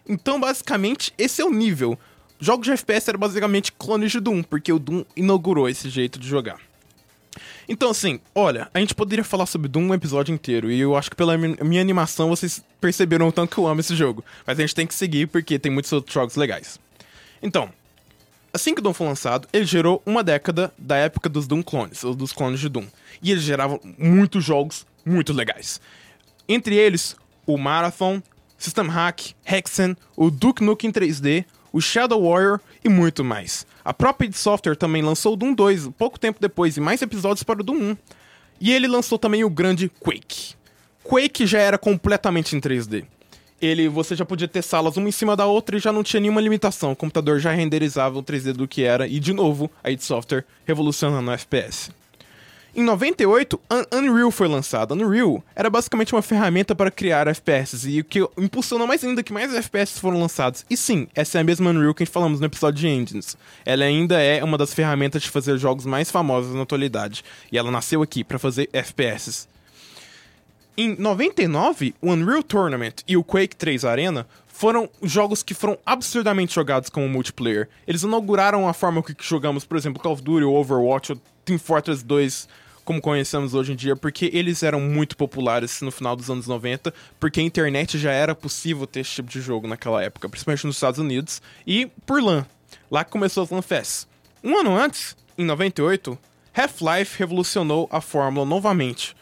Então, 0.08 0.40
basicamente, 0.40 1.14
esse 1.18 1.42
é 1.42 1.46
o 1.46 1.52
nível. 1.52 1.98
Jogos 2.40 2.66
de 2.66 2.74
FPS 2.74 3.10
eram 3.10 3.20
basicamente 3.20 3.72
clones 3.72 4.12
de 4.12 4.20
Doom, 4.20 4.44
porque 4.44 4.72
o 4.72 4.80
Doom 4.80 5.06
inaugurou 5.16 5.70
esse 5.70 5.90
jeito 5.90 6.20
de 6.20 6.28
jogar. 6.28 6.60
Então, 7.68 7.90
assim, 7.90 8.20
olha, 8.36 8.70
a 8.74 8.80
gente 8.80 8.94
poderia 8.94 9.24
falar 9.24 9.46
sobre 9.46 9.70
Doom 9.70 9.90
um 9.90 9.94
episódio 9.94 10.34
inteiro, 10.34 10.70
e 10.70 10.80
eu 10.80 10.98
acho 10.98 11.10
que 11.10 11.16
pela 11.16 11.38
minha 11.38 11.82
animação 11.82 12.30
vocês 12.30 12.64
perceberam 12.82 13.28
o 13.28 13.32
tanto 13.32 13.54
que 13.54 13.58
eu 13.58 13.68
amo 13.68 13.80
esse 13.80 13.96
jogo. 13.96 14.24
Mas 14.46 14.60
a 14.60 14.62
gente 14.62 14.76
tem 14.76 14.86
que 14.86 14.94
seguir 14.94 15.28
porque 15.28 15.58
tem 15.58 15.72
muitos 15.72 15.92
outros 15.94 16.14
jogos 16.14 16.36
legais. 16.36 16.80
Então, 17.42 17.70
assim 18.54 18.74
que 18.74 18.82
o 18.82 18.84
Doom 18.84 18.94
foi 18.94 19.08
lançado, 19.08 19.48
ele 19.54 19.66
gerou 19.66 20.02
uma 20.06 20.24
década 20.24 20.74
da 20.78 20.98
época 20.98 21.30
dos 21.30 21.48
Doom 21.48 21.64
clones, 21.64 22.04
ou 22.04 22.14
dos 22.14 22.34
clones 22.34 22.60
de 22.60 22.68
Doom. 22.68 22.86
E 23.22 23.32
eles 23.32 23.44
geravam 23.44 23.80
muitos 23.98 24.44
jogos 24.44 24.86
muito 25.06 25.32
legais. 25.32 25.80
Entre 26.48 26.76
eles, 26.76 27.16
o 27.46 27.58
Marathon, 27.58 28.22
System 28.58 28.88
Hack, 28.88 29.34
Hexen, 29.46 29.96
o 30.16 30.30
Duke 30.30 30.64
Nukem 30.64 30.92
3D, 30.92 31.46
o 31.74 31.82
Shadow 31.82 32.22
Warrior 32.22 32.60
e 32.84 32.88
muito 32.88 33.24
mais. 33.24 33.66
A 33.84 33.94
própria 33.94 34.28
id 34.28 34.36
Software 34.36 34.76
também 34.76 35.02
lançou 35.02 35.34
o 35.34 35.36
Doom 35.36 35.54
2 35.54 35.90
pouco 35.98 36.20
tempo 36.20 36.40
depois 36.40 36.78
e 36.78 36.80
mais 36.80 37.02
episódios 37.02 37.44
para 37.44 37.60
o 37.60 37.64
Doom 37.64 37.76
1. 37.76 37.98
E 38.62 38.72
ele 38.72 38.88
lançou 38.88 39.18
também 39.18 39.44
o 39.44 39.50
grande 39.50 39.90
Quake. 39.90 40.54
Quake 41.04 41.46
já 41.48 41.60
era 41.60 41.78
completamente 41.78 42.56
em 42.56 42.62
3D. 42.62 43.04
Ele, 43.60 43.90
você 43.90 44.16
já 44.16 44.24
podia 44.24 44.48
ter 44.48 44.62
salas 44.62 44.98
uma 44.98 45.10
em 45.10 45.12
cima 45.12 45.36
da 45.36 45.46
outra 45.46 45.76
e 45.76 45.80
já 45.80 45.92
não 45.92 46.04
tinha 46.04 46.20
nenhuma 46.20 46.40
limitação. 46.40 46.92
O 46.92 46.96
computador 46.96 47.40
já 47.40 47.52
renderizava 47.52 48.20
o 48.20 48.24
3D 48.24 48.54
do 48.54 48.68
que 48.68 48.84
era 48.84 49.08
e 49.08 49.20
de 49.20 49.34
novo 49.34 49.72
a 49.84 49.90
id 49.90 50.02
Software 50.02 50.46
revolucionando 50.66 51.30
o 51.30 51.34
FPS. 51.34 51.90
Em 52.76 52.82
98, 52.82 53.62
Unreal 53.94 54.32
foi 54.32 54.48
lançado. 54.48 54.96
Unreal 54.96 55.44
era 55.56 55.70
basicamente 55.70 56.12
uma 56.12 56.24
ferramenta 56.24 56.74
para 56.74 56.90
criar 56.90 57.28
FPS 57.28 57.88
e 57.88 58.00
o 58.00 58.04
que 58.04 58.20
impulsionou 58.36 58.88
mais 58.88 59.04
ainda 59.04 59.22
que 59.22 59.32
mais 59.32 59.54
FPS 59.54 60.00
foram 60.00 60.20
lançados. 60.20 60.66
E 60.68 60.76
sim, 60.76 61.08
essa 61.14 61.38
é 61.38 61.42
a 61.42 61.44
mesma 61.44 61.70
Unreal 61.70 61.94
que 61.94 62.02
a 62.02 62.06
gente 62.06 62.14
falamos 62.14 62.40
no 62.40 62.48
episódio 62.48 62.80
de 62.80 62.88
Engines. 62.88 63.38
Ela 63.64 63.86
ainda 63.86 64.20
é 64.20 64.44
uma 64.44 64.58
das 64.58 64.74
ferramentas 64.74 65.22
de 65.22 65.30
fazer 65.30 65.56
jogos 65.60 65.86
mais 65.86 66.10
famosas 66.10 66.56
na 66.56 66.64
atualidade. 66.64 67.24
E 67.52 67.60
ela 67.60 67.70
nasceu 67.70 68.02
aqui 68.02 68.24
para 68.24 68.40
fazer 68.40 68.68
FPS. 68.74 69.48
Em 70.76 70.96
99, 70.98 71.94
o 72.02 72.12
Unreal 72.12 72.42
Tournament 72.42 73.04
e 73.08 73.16
o 73.16 73.24
Quake 73.24 73.56
3 73.56 73.86
Arena 73.86 74.26
foram 74.48 74.90
jogos 75.04 75.44
que 75.44 75.54
foram 75.54 75.78
absurdamente 75.86 76.56
jogados 76.56 76.90
como 76.90 77.08
multiplayer. 77.08 77.70
Eles 77.86 78.02
inauguraram 78.02 78.68
a 78.68 78.74
forma 78.74 79.04
que 79.04 79.16
jogamos, 79.20 79.64
por 79.64 79.78
exemplo, 79.78 80.02
Call 80.02 80.14
of 80.14 80.24
Duty, 80.24 80.44
Overwatch, 80.44 81.12
ou 81.12 81.22
Team 81.46 81.60
Fortress 81.60 82.04
2 82.04 82.48
como 82.84 83.02
conhecemos 83.02 83.54
hoje 83.54 83.74
em 83.74 83.76
dia, 83.76 83.96
porque 83.96 84.30
eles 84.34 84.64
eram 84.64 84.80
muito 84.82 85.16
populares 85.16 85.82
no 85.82 85.92
final 85.92 86.16
dos 86.16 86.30
anos 86.30 86.48
90, 86.48 86.94
porque 87.20 87.40
a 87.40 87.44
internet 87.44 87.98
já 87.98 88.12
era 88.12 88.36
possível 88.36 88.86
ter 88.86 89.02
esse 89.02 89.12
tipo 89.12 89.30
de 89.30 89.42
jogo 89.42 89.68
naquela 89.68 90.04
época, 90.04 90.28
principalmente 90.30 90.66
nos 90.66 90.76
Estados 90.76 91.00
Unidos, 91.00 91.42
e 91.66 91.88
por 92.06 92.22
LAN. 92.22 92.46
Lá 92.92 93.04
começou 93.04 93.44
as 93.44 93.50
LAN 93.50 93.62
Fest. 93.62 94.08
Um 94.44 94.58
ano 94.58 94.76
antes, 94.76 95.16
em 95.38 95.46
98, 95.46 96.18
Half-Life 96.54 97.18
revolucionou 97.18 97.88
a 97.92 98.02
fórmula 98.02 98.46
novamente, 98.46 99.16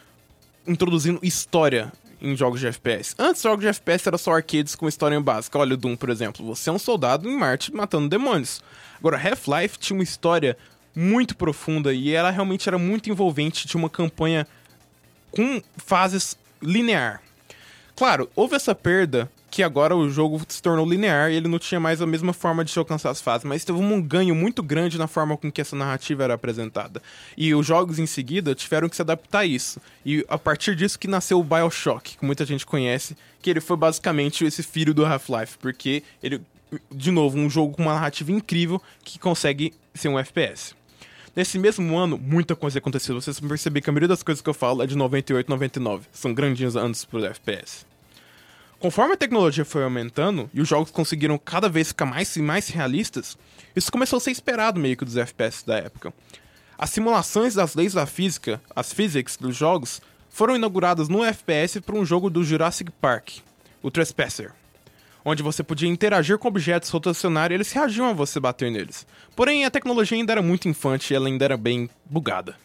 introduzindo 0.66 1.20
história 1.22 1.92
em 2.20 2.36
jogos 2.36 2.60
de 2.60 2.66
FPS. 2.68 3.14
Antes, 3.18 3.42
jogos 3.42 3.62
de 3.62 3.68
FPS 3.68 4.06
era 4.06 4.18
só 4.18 4.32
arcades 4.34 4.74
com 4.74 4.88
história 4.88 5.20
básica. 5.20 5.58
Olha 5.58 5.74
o 5.74 5.76
Doom, 5.76 5.96
por 5.96 6.08
exemplo. 6.08 6.46
Você 6.46 6.70
é 6.70 6.72
um 6.72 6.78
soldado 6.78 7.28
em 7.28 7.36
Marte 7.36 7.74
matando 7.74 8.08
demônios. 8.08 8.62
Agora, 8.98 9.16
Half-Life 9.16 9.78
tinha 9.78 9.96
uma 9.96 10.04
história 10.04 10.56
muito 10.94 11.36
profunda 11.36 11.92
e 11.92 12.12
ela 12.12 12.30
realmente 12.30 12.68
era 12.68 12.78
muito 12.78 13.10
envolvente, 13.10 13.66
tinha 13.66 13.78
uma 13.78 13.90
campanha 13.90 14.46
com 15.30 15.62
fases 15.76 16.36
linear. 16.60 17.22
Claro, 17.96 18.28
houve 18.34 18.54
essa 18.54 18.74
perda 18.74 19.30
que 19.52 19.62
agora 19.62 19.94
o 19.94 20.08
jogo 20.08 20.40
se 20.48 20.62
tornou 20.62 20.88
linear 20.88 21.30
e 21.30 21.36
ele 21.36 21.46
não 21.46 21.58
tinha 21.58 21.78
mais 21.78 22.00
a 22.00 22.06
mesma 22.06 22.32
forma 22.32 22.64
de 22.64 22.76
alcançar 22.78 23.10
as 23.10 23.20
fases, 23.20 23.44
mas 23.44 23.66
teve 23.66 23.78
um 23.78 24.00
ganho 24.00 24.34
muito 24.34 24.62
grande 24.62 24.96
na 24.96 25.06
forma 25.06 25.36
com 25.36 25.52
que 25.52 25.60
essa 25.60 25.76
narrativa 25.76 26.24
era 26.24 26.32
apresentada. 26.32 27.02
E 27.36 27.54
os 27.54 27.66
jogos 27.66 27.98
em 27.98 28.06
seguida 28.06 28.54
tiveram 28.54 28.88
que 28.88 28.96
se 28.96 29.02
adaptar 29.02 29.40
a 29.40 29.44
isso. 29.44 29.78
E 30.06 30.24
a 30.26 30.38
partir 30.38 30.74
disso 30.74 30.98
que 30.98 31.06
nasceu 31.06 31.38
o 31.38 31.44
BioShock, 31.44 32.16
que 32.16 32.24
muita 32.24 32.46
gente 32.46 32.64
conhece, 32.64 33.14
que 33.42 33.50
ele 33.50 33.60
foi 33.60 33.76
basicamente 33.76 34.42
esse 34.42 34.62
filho 34.62 34.94
do 34.94 35.04
Half-Life, 35.04 35.58
porque 35.58 36.02
ele, 36.22 36.40
de 36.90 37.10
novo, 37.10 37.36
um 37.36 37.50
jogo 37.50 37.74
com 37.76 37.82
uma 37.82 37.92
narrativa 37.92 38.32
incrível 38.32 38.80
que 39.04 39.18
consegue 39.18 39.74
ser 39.94 40.08
um 40.08 40.18
FPS. 40.18 40.74
Nesse 41.34 41.58
mesmo 41.58 41.96
ano, 41.96 42.18
muita 42.18 42.54
coisa 42.54 42.78
aconteceu. 42.78 43.18
Vocês 43.18 43.40
vão 43.40 43.48
perceber 43.48 43.80
que 43.80 43.88
a 43.88 43.92
maioria 43.92 44.08
das 44.08 44.22
coisas 44.22 44.42
que 44.42 44.50
eu 44.50 44.54
falo 44.54 44.82
é 44.82 44.86
de 44.86 44.94
98, 44.94 45.48
99. 45.48 46.06
São 46.12 46.34
grandinhos 46.34 46.76
anos 46.76 47.06
pro 47.06 47.24
FPS. 47.24 47.86
Conforme 48.78 49.14
a 49.14 49.16
tecnologia 49.16 49.64
foi 49.64 49.82
aumentando 49.82 50.50
e 50.52 50.60
os 50.60 50.68
jogos 50.68 50.90
conseguiram 50.90 51.38
cada 51.38 51.70
vez 51.70 51.88
ficar 51.88 52.04
mais 52.04 52.36
e 52.36 52.42
mais 52.42 52.68
realistas, 52.68 53.38
isso 53.74 53.90
começou 53.90 54.18
a 54.18 54.20
ser 54.20 54.32
esperado 54.32 54.78
meio 54.78 54.96
que 54.96 55.04
dos 55.06 55.16
FPS 55.16 55.64
da 55.64 55.78
época. 55.78 56.12
As 56.76 56.90
simulações 56.90 57.54
das 57.54 57.74
leis 57.74 57.94
da 57.94 58.04
física, 58.04 58.60
as 58.74 58.92
physics 58.92 59.38
dos 59.38 59.56
jogos, 59.56 60.02
foram 60.28 60.56
inauguradas 60.56 61.08
no 61.08 61.24
FPS 61.24 61.80
para 61.80 61.96
um 61.96 62.04
jogo 62.04 62.28
do 62.28 62.44
Jurassic 62.44 62.90
Park, 63.00 63.38
o 63.82 63.90
Trespasser 63.90 64.52
onde 65.24 65.42
você 65.42 65.62
podia 65.62 65.88
interagir 65.88 66.38
com 66.38 66.48
objetos, 66.48 66.90
rotacionar 66.90 67.50
e 67.50 67.54
eles 67.54 67.72
reagiam 67.72 68.08
a 68.08 68.12
você 68.12 68.40
bater 68.40 68.70
neles. 68.70 69.06
Porém, 69.36 69.64
a 69.64 69.70
tecnologia 69.70 70.16
ainda 70.16 70.32
era 70.32 70.42
muito 70.42 70.68
infante 70.68 71.12
e 71.12 71.16
ela 71.16 71.28
ainda 71.28 71.44
era 71.44 71.56
bem 71.56 71.88
bugada. 72.04 72.56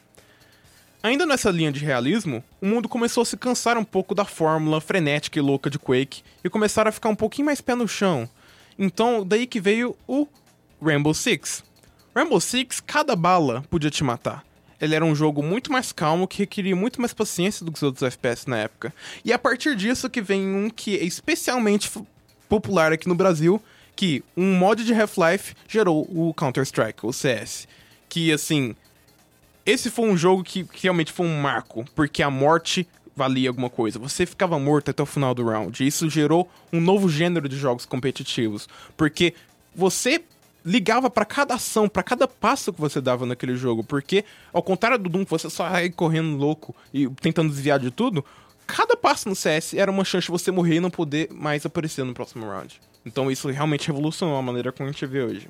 Ainda 1.01 1.25
nessa 1.25 1.51
linha 1.51 1.71
de 1.71 1.85
realismo, 1.85 2.43
o 2.59 2.65
mundo 2.65 2.89
começou 2.89 3.21
a 3.21 3.25
se 3.25 3.37
cansar 3.37 3.77
um 3.77 3.83
pouco 3.83 4.15
da 4.15 4.25
fórmula 4.25 4.81
frenética 4.81 5.37
e 5.37 5.41
louca 5.41 5.69
de 5.69 5.77
Quake 5.77 6.23
e 6.43 6.49
começaram 6.49 6.89
a 6.89 6.91
ficar 6.91 7.09
um 7.09 7.15
pouquinho 7.15 7.45
mais 7.45 7.61
pé 7.61 7.75
no 7.75 7.87
chão. 7.87 8.27
Então, 8.77 9.25
daí 9.25 9.45
que 9.45 9.59
veio 9.59 9.95
o 10.07 10.27
Rainbow 10.81 11.13
Six. 11.13 11.63
Rainbow 12.15 12.41
Six, 12.41 12.79
cada 12.79 13.15
bala 13.15 13.63
podia 13.69 13.91
te 13.91 14.03
matar. 14.03 14.43
Ele 14.81 14.95
era 14.95 15.05
um 15.05 15.15
jogo 15.15 15.41
muito 15.41 15.71
mais 15.71 15.91
calmo, 15.91 16.27
que 16.27 16.39
requeria 16.39 16.75
muito 16.75 16.99
mais 16.99 17.13
paciência 17.13 17.65
do 17.65 17.71
que 17.71 17.77
os 17.77 17.83
outros 17.83 18.03
FPS 18.03 18.47
na 18.47 18.57
época. 18.57 18.93
E 19.25 19.33
a 19.33 19.39
partir 19.39 19.75
disso 19.75 20.09
que 20.09 20.21
vem 20.21 20.47
um 20.47 20.69
que 20.69 20.97
é 20.97 21.03
especialmente 21.03 21.89
popular 22.47 22.91
aqui 22.91 23.07
no 23.07 23.15
Brasil, 23.15 23.61
que 23.95 24.23
um 24.35 24.53
mod 24.53 24.83
de 24.83 24.93
Half-Life 24.93 25.55
gerou 25.67 26.07
o 26.09 26.33
Counter-Strike, 26.33 27.05
o 27.05 27.11
CS. 27.11 27.67
Que, 28.07 28.31
assim, 28.31 28.75
esse 29.65 29.89
foi 29.89 30.09
um 30.09 30.15
jogo 30.15 30.43
que, 30.43 30.63
que 30.63 30.83
realmente 30.83 31.11
foi 31.11 31.25
um 31.25 31.41
marco, 31.41 31.85
porque 31.95 32.23
a 32.23 32.29
morte 32.29 32.87
valia 33.15 33.49
alguma 33.49 33.69
coisa. 33.69 33.97
Você 33.97 34.25
ficava 34.25 34.59
morto 34.59 34.91
até 34.91 35.01
o 35.01 35.05
final 35.05 35.33
do 35.33 35.43
round. 35.43 35.85
Isso 35.85 36.09
gerou 36.09 36.49
um 36.71 36.79
novo 36.79 37.09
gênero 37.09 37.49
de 37.49 37.57
jogos 37.57 37.85
competitivos, 37.85 38.69
porque 38.95 39.33
você 39.75 40.23
ligava 40.63 41.09
para 41.09 41.25
cada 41.25 41.55
ação, 41.55 41.89
para 41.89 42.03
cada 42.03 42.27
passo 42.27 42.71
que 42.71 42.79
você 42.79 43.01
dava 43.01 43.25
naquele 43.25 43.55
jogo, 43.55 43.83
porque 43.83 44.23
ao 44.53 44.61
contrário 44.61 44.97
do 44.97 45.09
Doom, 45.09 45.25
você 45.25 45.49
só 45.49 45.79
ia 45.79 45.91
correndo 45.91 46.37
louco 46.37 46.75
e 46.93 47.07
tentando 47.09 47.49
desviar 47.49 47.79
de 47.79 47.89
tudo, 47.89 48.23
cada 48.67 48.97
passo 48.97 49.29
no 49.29 49.35
CS 49.35 49.73
era 49.73 49.89
uma 49.89 50.03
chance 50.03 50.25
de 50.25 50.31
você 50.31 50.51
morrer 50.51 50.75
e 50.75 50.79
não 50.79 50.91
poder 50.91 51.29
mais 51.31 51.65
aparecer 51.65 52.03
no 52.03 52.13
próximo 52.13 52.45
round. 52.45 52.79
Então 53.05 53.31
isso 53.31 53.47
realmente 53.49 53.87
revolucionou 53.87 54.35
a 54.35 54.41
maneira 54.41 54.71
como 54.71 54.89
a 54.89 54.91
gente 54.91 55.05
vê 55.05 55.23
hoje. 55.23 55.47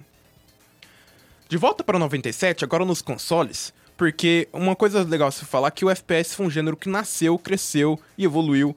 De 1.49 1.57
volta 1.57 1.83
para 1.83 1.97
97, 1.97 2.63
agora 2.63 2.85
nos 2.85 3.01
consoles, 3.01 3.73
porque 3.97 4.47
uma 4.53 4.75
coisa 4.75 5.03
legal 5.03 5.31
se 5.31 5.43
falar 5.43 5.69
é 5.69 5.71
que 5.71 5.83
o 5.83 5.89
FPS 5.89 6.35
foi 6.35 6.45
um 6.45 6.51
gênero 6.51 6.77
que 6.77 6.87
nasceu, 6.87 7.39
cresceu 7.39 7.99
e 8.17 8.25
evoluiu 8.25 8.75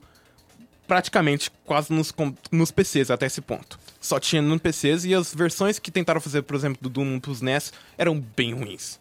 praticamente 0.87 1.51
quase 1.65 1.93
nos, 1.93 2.13
nos 2.51 2.71
PCs 2.71 3.11
até 3.11 3.27
esse 3.27 3.39
ponto. 3.39 3.79
Só 3.99 4.19
tinha 4.19 4.41
no 4.41 4.59
PCs 4.59 5.05
e 5.05 5.13
as 5.13 5.33
versões 5.33 5.77
que 5.77 5.91
tentaram 5.91 6.19
fazer, 6.19 6.41
por 6.41 6.55
exemplo, 6.55 6.81
do 6.81 6.89
Doom 6.89 7.19
pros 7.19 7.39
NES 7.39 7.71
eram 7.97 8.19
bem 8.19 8.53
ruins. 8.53 8.99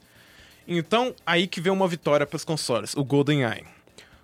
Então, 0.68 1.14
aí 1.24 1.46
que 1.46 1.60
veio 1.60 1.72
uma 1.72 1.88
vitória 1.88 2.26
para 2.26 2.36
os 2.36 2.44
consoles, 2.44 2.94
o 2.94 3.02
GoldenEye. 3.02 3.64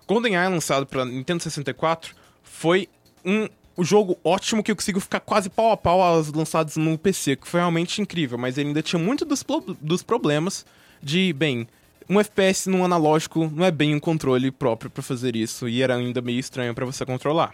GoldenEye, 0.07 0.49
lançado 0.49 0.85
para 0.85 1.05
Nintendo 1.05 1.43
64, 1.43 2.15
foi 2.43 2.87
um 3.25 3.47
jogo 3.83 4.17
ótimo 4.23 4.63
que 4.63 4.71
eu 4.71 4.75
consigo 4.75 4.99
ficar 4.99 5.19
quase 5.19 5.49
pau 5.49 5.71
a 5.71 5.77
pau 5.77 6.01
aos 6.01 6.31
lançados 6.31 6.77
no 6.77 6.97
PC, 6.97 7.35
que 7.35 7.47
foi 7.47 7.59
realmente 7.59 8.01
incrível, 8.01 8.37
mas 8.37 8.57
ele 8.57 8.69
ainda 8.69 8.81
tinha 8.81 8.99
muito 8.99 9.25
dos, 9.25 9.45
dos 9.81 10.01
problemas 10.01 10.65
de, 11.01 11.31
bem, 11.33 11.67
um 12.09 12.19
FPS 12.19 12.69
num 12.69 12.85
analógico 12.85 13.51
não 13.53 13.65
é 13.65 13.71
bem 13.71 13.93
um 13.93 13.99
controle 13.99 14.49
próprio 14.49 14.89
para 14.89 15.03
fazer 15.03 15.35
isso, 15.35 15.67
e 15.67 15.81
era 15.81 15.95
ainda 15.95 16.21
meio 16.21 16.39
estranho 16.39 16.73
para 16.73 16.85
você 16.85 17.05
controlar. 17.05 17.53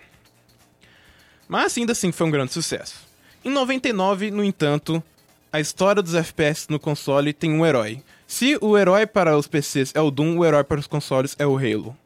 Mas 1.48 1.78
ainda 1.78 1.92
assim 1.92 2.12
foi 2.12 2.28
um 2.28 2.32
grande 2.32 2.54
sucesso. 2.54 2.96
Em 3.44 3.50
99, 3.50 4.32
no 4.32 4.44
entanto, 4.44 5.04
a 5.52 5.60
história 5.60 6.02
dos 6.02 6.16
FPS 6.16 6.68
no 6.70 6.80
console 6.80 7.34
tem 7.34 7.52
um 7.52 7.66
herói. 7.66 8.02
Se 8.26 8.58
o 8.62 8.78
herói 8.78 9.06
para 9.06 9.38
os 9.38 9.48
PCs 9.48 9.92
é 9.94 10.02
o 10.02 10.10
Doom, 10.10 10.38
o 10.38 10.46
herói 10.46 10.64
para 10.64 10.80
os 10.80 10.88
consoles 10.88 11.36
é 11.38 11.46
o 11.46 11.58
Halo. 11.58 11.98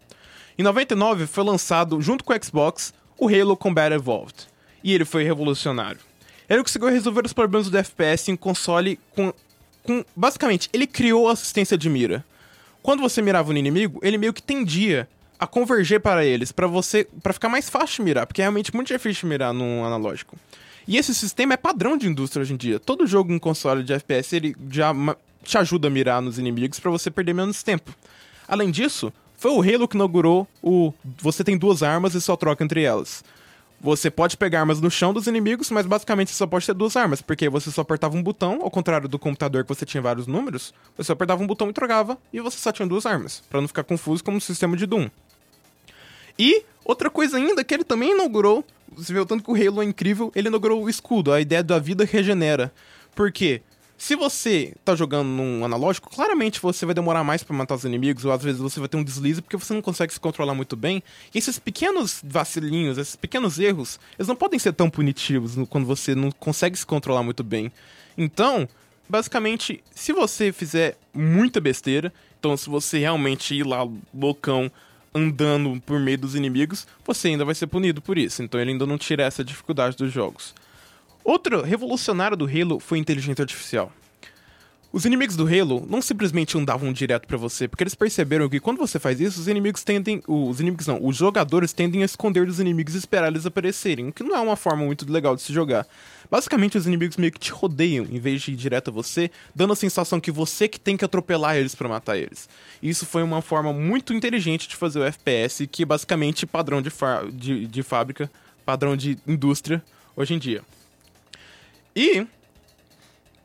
Em 0.58 0.64
99 0.64 1.28
foi 1.28 1.44
lançado, 1.44 2.02
junto 2.02 2.24
com 2.24 2.34
o 2.34 2.44
Xbox, 2.44 2.94
o 3.18 3.28
Halo 3.28 3.56
Combat 3.56 3.94
Evolved. 3.94 4.48
E 4.84 4.94
ele 4.94 5.06
foi 5.06 5.24
revolucionário. 5.24 6.00
Ele 6.50 6.64
conseguiu 6.64 6.90
resolver 6.90 7.26
os 7.26 7.34
problemas 7.34 7.70
do 7.70 7.78
FPS 7.78 8.32
em 8.32 8.36
console 8.36 9.00
com, 9.14 9.34
com. 9.84 10.04
Basicamente, 10.16 10.70
ele 10.74 10.88
criou 10.88 11.30
assistência 11.30 11.78
de 11.78 11.90
mira. 11.90 12.26
Quando 12.82 13.02
você 13.02 13.22
mirava 13.22 13.52
no 13.52 13.60
inimigo, 13.60 14.00
ele 14.02 14.18
meio 14.18 14.34
que 14.34 14.42
tendia 14.42 15.08
a 15.40 15.46
converger 15.46 16.00
para 16.00 16.26
eles, 16.26 16.52
para 16.52 16.66
você. 16.66 17.08
para 17.22 17.34
ficar 17.34 17.50
mais 17.50 17.70
fácil 17.70 18.04
mirar, 18.04 18.26
porque 18.26 18.42
é 18.42 18.46
realmente 18.46 18.74
muito 18.74 18.88
difícil 18.88 19.28
mirar 19.30 19.54
no 19.54 19.86
analógico. 19.86 20.38
E 20.88 20.98
esse 20.98 21.14
sistema 21.14 21.54
é 21.54 21.58
padrão 21.58 21.98
de 21.98 22.08
indústria 22.08 22.42
hoje 22.42 22.54
em 22.54 22.58
dia. 22.58 22.80
Todo 22.80 23.06
jogo 23.06 23.34
em 23.34 23.38
console 23.38 23.84
de 23.84 23.94
FPS 23.94 24.36
ele 24.36 24.56
já 24.72 24.94
te 25.44 25.58
ajuda 25.58 25.88
a 25.88 25.92
mirar 25.92 26.22
nos 26.22 26.40
inimigos 26.40 26.80
para 26.80 26.90
você 26.90 27.12
perder 27.12 27.34
menos 27.34 27.62
tempo. 27.62 27.94
Além 28.48 28.72
disso, 28.72 29.12
foi 29.38 29.52
o 29.52 29.62
Halo 29.62 29.88
que 29.88 29.96
inaugurou 29.96 30.48
o 30.62 30.92
você 31.22 31.44
tem 31.44 31.58
duas 31.58 31.84
armas 31.84 32.16
e 32.16 32.22
só 32.22 32.36
troca 32.36 32.64
entre 32.64 32.84
elas. 32.84 33.24
Você 33.80 34.10
pode 34.10 34.36
pegar 34.36 34.62
armas 34.62 34.82
no 34.82 34.90
chão 34.90 35.14
dos 35.14 35.28
inimigos, 35.28 35.70
mas 35.70 35.86
basicamente 35.86 36.32
você 36.32 36.38
só 36.38 36.48
pode 36.48 36.66
ter 36.66 36.74
duas 36.74 36.96
armas, 36.98 37.22
porque 37.22 37.48
você 37.48 37.70
só 37.70 37.82
apertava 37.82 38.18
um 38.18 38.24
botão, 38.24 38.60
ao 38.64 38.72
contrário 38.72 39.08
do 39.08 39.20
computador 39.20 39.64
que 39.64 39.70
você 39.70 39.86
tinha 39.86 40.02
vários 40.02 40.26
números, 40.26 40.74
você 40.98 41.12
apertava 41.12 41.44
um 41.44 41.48
botão 41.48 41.70
e 41.70 41.74
trocava, 41.74 42.18
e 42.34 42.42
você 42.42 42.58
só 42.58 42.72
tinha 42.72 42.88
duas 42.88 43.06
armas, 43.06 43.44
para 43.48 43.62
não 43.62 43.68
ficar 43.68 43.84
confuso 43.84 44.24
como 44.24 44.38
o 44.38 44.42
sistema 44.42 44.76
de 44.76 44.88
Doom. 44.88 45.08
E 46.40 46.64
outra 46.84 47.08
coisa 47.12 47.38
ainda 47.38 47.64
que 47.64 47.72
ele 47.72 47.84
também 47.84 48.14
inaugurou 48.14 48.66
Você 48.96 49.14
vê 49.14 49.20
o 49.20 49.26
tanto 49.26 49.44
que 49.44 49.52
o 49.52 49.56
Halo 49.56 49.84
é 49.84 49.86
incrível, 49.86 50.32
ele 50.36 50.48
inaugurou 50.48 50.84
o 50.84 50.90
escudo, 50.90 51.32
a 51.32 51.40
ideia 51.40 51.64
da 51.64 51.78
vida 51.78 52.04
regenera. 52.04 52.74
Por 53.14 53.32
quê? 53.32 53.62
Se 53.98 54.16
você 54.16 54.76
tá 54.86 54.96
jogando 54.96 55.28
num 55.28 55.66
analógico, 55.66 56.10
claramente 56.12 56.62
você 56.62 56.86
vai 56.86 56.94
demorar 56.94 57.24
mais 57.24 57.42
pra 57.42 57.56
matar 57.56 57.74
os 57.74 57.84
inimigos, 57.84 58.24
ou 58.26 58.32
às 58.32 58.44
vezes 58.44 58.62
você 58.62 58.80
vai 58.80 58.88
ter 58.88 58.96
um 58.96 59.04
deslize 59.04 59.42
porque 59.42 59.58
você 59.58 59.74
não 59.74 59.82
consegue 59.82 60.14
se 60.14 60.20
controlar 60.20 60.54
muito 60.54 60.76
bem. 60.76 61.02
E 61.34 61.38
esses 61.40 61.58
pequenos 61.58 62.22
vacilinhos, 62.24 63.00
esses 63.00 63.16
pequenos 63.16 63.58
erros, 63.58 64.00
eles 64.18 64.28
não 64.28 64.36
podem 64.36 64.60
ser 64.60 64.74
tão 64.74 64.88
punitivos 64.88 65.56
quando 65.68 65.88
você 65.88 66.14
não 66.14 66.30
consegue 66.32 66.78
se 66.78 66.86
controlar 66.86 67.24
muito 67.24 67.44
bem. 67.44 67.72
Então, 68.16 68.70
basicamente, 69.10 69.84
se 69.90 70.14
você 70.14 70.52
fizer 70.52 70.96
muita 71.12 71.60
besteira, 71.60 72.14
então 72.40 72.56
se 72.56 72.70
você 72.70 73.00
realmente 73.00 73.56
ir 73.56 73.66
lá 73.66 73.88
loucão 74.14 74.72
andando 75.12 75.82
por 75.82 76.00
meio 76.00 76.20
dos 76.20 76.36
inimigos, 76.36 76.86
você 77.04 77.30
ainda 77.30 77.44
vai 77.44 77.56
ser 77.56 77.66
punido 77.66 78.00
por 78.00 78.16
isso. 78.16 78.44
Então 78.44 78.62
ele 78.62 78.72
ainda 78.72 78.86
não 78.86 78.98
tira 78.98 79.24
essa 79.24 79.44
dificuldade 79.44 79.98
dos 79.98 80.14
jogos. 80.14 80.54
Outro 81.28 81.62
revolucionário 81.62 82.38
do 82.38 82.46
Halo 82.46 82.80
foi 82.80 82.98
a 82.98 83.02
inteligência 83.02 83.42
artificial. 83.42 83.92
Os 84.94 85.04
inimigos 85.04 85.36
do 85.36 85.46
Halo 85.46 85.86
não 85.90 86.02
simplesmente 86.02 86.58
andavam 86.58 86.94
direto 86.94 87.28
pra 87.28 87.36
você, 87.36 87.68
porque 87.68 87.84
eles 87.84 87.94
perceberam 87.94 88.48
que 88.48 88.62
quando 88.62 88.78
você 88.78 88.98
faz 88.98 89.20
isso, 89.20 89.42
os 89.42 89.50
inimigos 89.50 89.84
tendem. 89.84 90.24
Os 90.26 90.62
inimigos 90.62 90.88
não, 90.88 91.06
os 91.06 91.18
jogadores 91.18 91.74
tendem 91.74 92.02
a 92.02 92.06
esconder 92.06 92.46
dos 92.46 92.62
inimigos 92.62 92.96
e 92.96 93.00
esperar 93.00 93.28
eles 93.28 93.46
aparecerem, 93.46 94.08
o 94.08 94.14
que 94.14 94.24
não 94.24 94.38
é 94.38 94.40
uma 94.40 94.56
forma 94.56 94.86
muito 94.86 95.12
legal 95.12 95.36
de 95.36 95.42
se 95.42 95.52
jogar. 95.52 95.86
Basicamente, 96.32 96.78
os 96.78 96.88
inimigos 96.88 97.18
meio 97.18 97.34
que 97.34 97.40
te 97.40 97.52
rodeiam 97.52 98.08
em 98.10 98.20
vez 98.22 98.42
de 98.42 98.54
ir 98.54 98.56
direto 98.56 98.90
a 98.90 98.94
você, 98.94 99.30
dando 99.54 99.74
a 99.74 99.76
sensação 99.76 100.22
que 100.22 100.32
você 100.32 100.70
que 100.70 100.80
tem 100.80 100.96
que 100.96 101.04
atropelar 101.04 101.58
eles 101.58 101.76
pra 101.76 101.90
matar 101.90 102.16
eles. 102.16 102.48
Isso 102.82 103.06
foi 103.06 103.22
uma 103.22 103.42
forma 103.42 103.74
muito 103.74 104.14
inteligente 104.14 104.66
de 104.70 104.78
fazer 104.78 105.00
o 105.00 105.04
FPS, 105.04 105.68
que 105.68 105.84
é 105.84 105.86
basicamente 105.86 106.46
padrão 106.46 106.82
de, 106.82 106.90
de, 107.34 107.68
de 107.68 107.84
fábrica, 107.84 108.32
padrão 108.66 108.96
de 108.96 109.18
indústria 109.28 109.84
hoje 110.16 110.34
em 110.34 110.40
dia. 110.40 110.64
E 111.98 112.28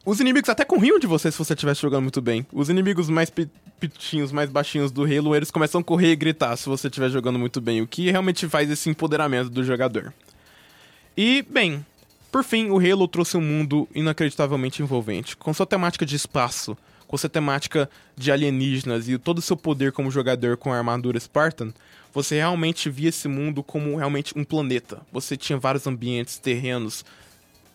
os 0.04 0.20
inimigos 0.20 0.50
até 0.50 0.62
corriam 0.62 0.98
de 0.98 1.06
você 1.06 1.32
se 1.32 1.38
você 1.38 1.54
estivesse 1.54 1.80
jogando 1.80 2.02
muito 2.02 2.20
bem. 2.20 2.46
Os 2.52 2.68
inimigos 2.68 3.08
mais 3.08 3.30
pi- 3.30 3.48
pitinhos, 3.80 4.30
mais 4.30 4.50
baixinhos 4.50 4.92
do 4.92 5.04
Halo, 5.04 5.34
eles 5.34 5.50
começam 5.50 5.80
a 5.80 5.84
correr 5.84 6.12
e 6.12 6.16
gritar 6.16 6.54
se 6.58 6.68
você 6.68 6.88
estiver 6.88 7.08
jogando 7.08 7.38
muito 7.38 7.62
bem, 7.62 7.80
o 7.80 7.86
que 7.86 8.10
realmente 8.10 8.46
faz 8.46 8.70
esse 8.70 8.90
empoderamento 8.90 9.48
do 9.48 9.64
jogador. 9.64 10.12
E, 11.16 11.40
bem, 11.48 11.82
por 12.30 12.44
fim, 12.44 12.68
o 12.68 12.78
Halo 12.78 13.08
trouxe 13.08 13.38
um 13.38 13.40
mundo 13.40 13.88
inacreditavelmente 13.94 14.82
envolvente, 14.82 15.34
com 15.34 15.54
sua 15.54 15.64
temática 15.64 16.04
de 16.04 16.14
espaço, 16.14 16.76
com 17.08 17.16
sua 17.16 17.30
temática 17.30 17.88
de 18.14 18.30
alienígenas 18.30 19.08
e 19.08 19.16
todo 19.16 19.38
o 19.38 19.42
seu 19.42 19.56
poder 19.56 19.92
como 19.92 20.10
jogador 20.10 20.58
com 20.58 20.70
a 20.70 20.76
armadura 20.76 21.18
Spartan, 21.18 21.72
você 22.12 22.34
realmente 22.34 22.90
via 22.90 23.08
esse 23.08 23.28
mundo 23.28 23.62
como 23.62 23.96
realmente 23.96 24.34
um 24.36 24.44
planeta. 24.44 25.00
Você 25.10 25.38
tinha 25.38 25.58
vários 25.58 25.86
ambientes, 25.86 26.36
terrenos, 26.38 27.02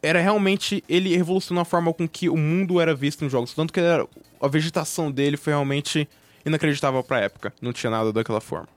era 0.02 0.20
realmente 0.22 0.84
ele 0.88 1.16
revolucionou 1.16 1.62
a 1.62 1.66
forma 1.66 1.94
com 1.94 2.08
que 2.08 2.30
o 2.30 2.38
mundo 2.38 2.80
era 2.80 2.94
visto 2.94 3.24
nos 3.24 3.32
jogos, 3.32 3.54
tanto 3.54 3.74
que 3.74 3.80
era- 3.80 4.08
a 4.42 4.48
vegetação 4.48 5.12
dele 5.12 5.38
foi 5.38 5.54
realmente 5.54 6.08
inacreditável 6.46 7.04
pra 7.04 7.20
época, 7.20 7.54
não 7.62 7.74
tinha 7.74 7.90
nada 7.90 8.14
daquela 8.14 8.40
forma. 8.40 8.70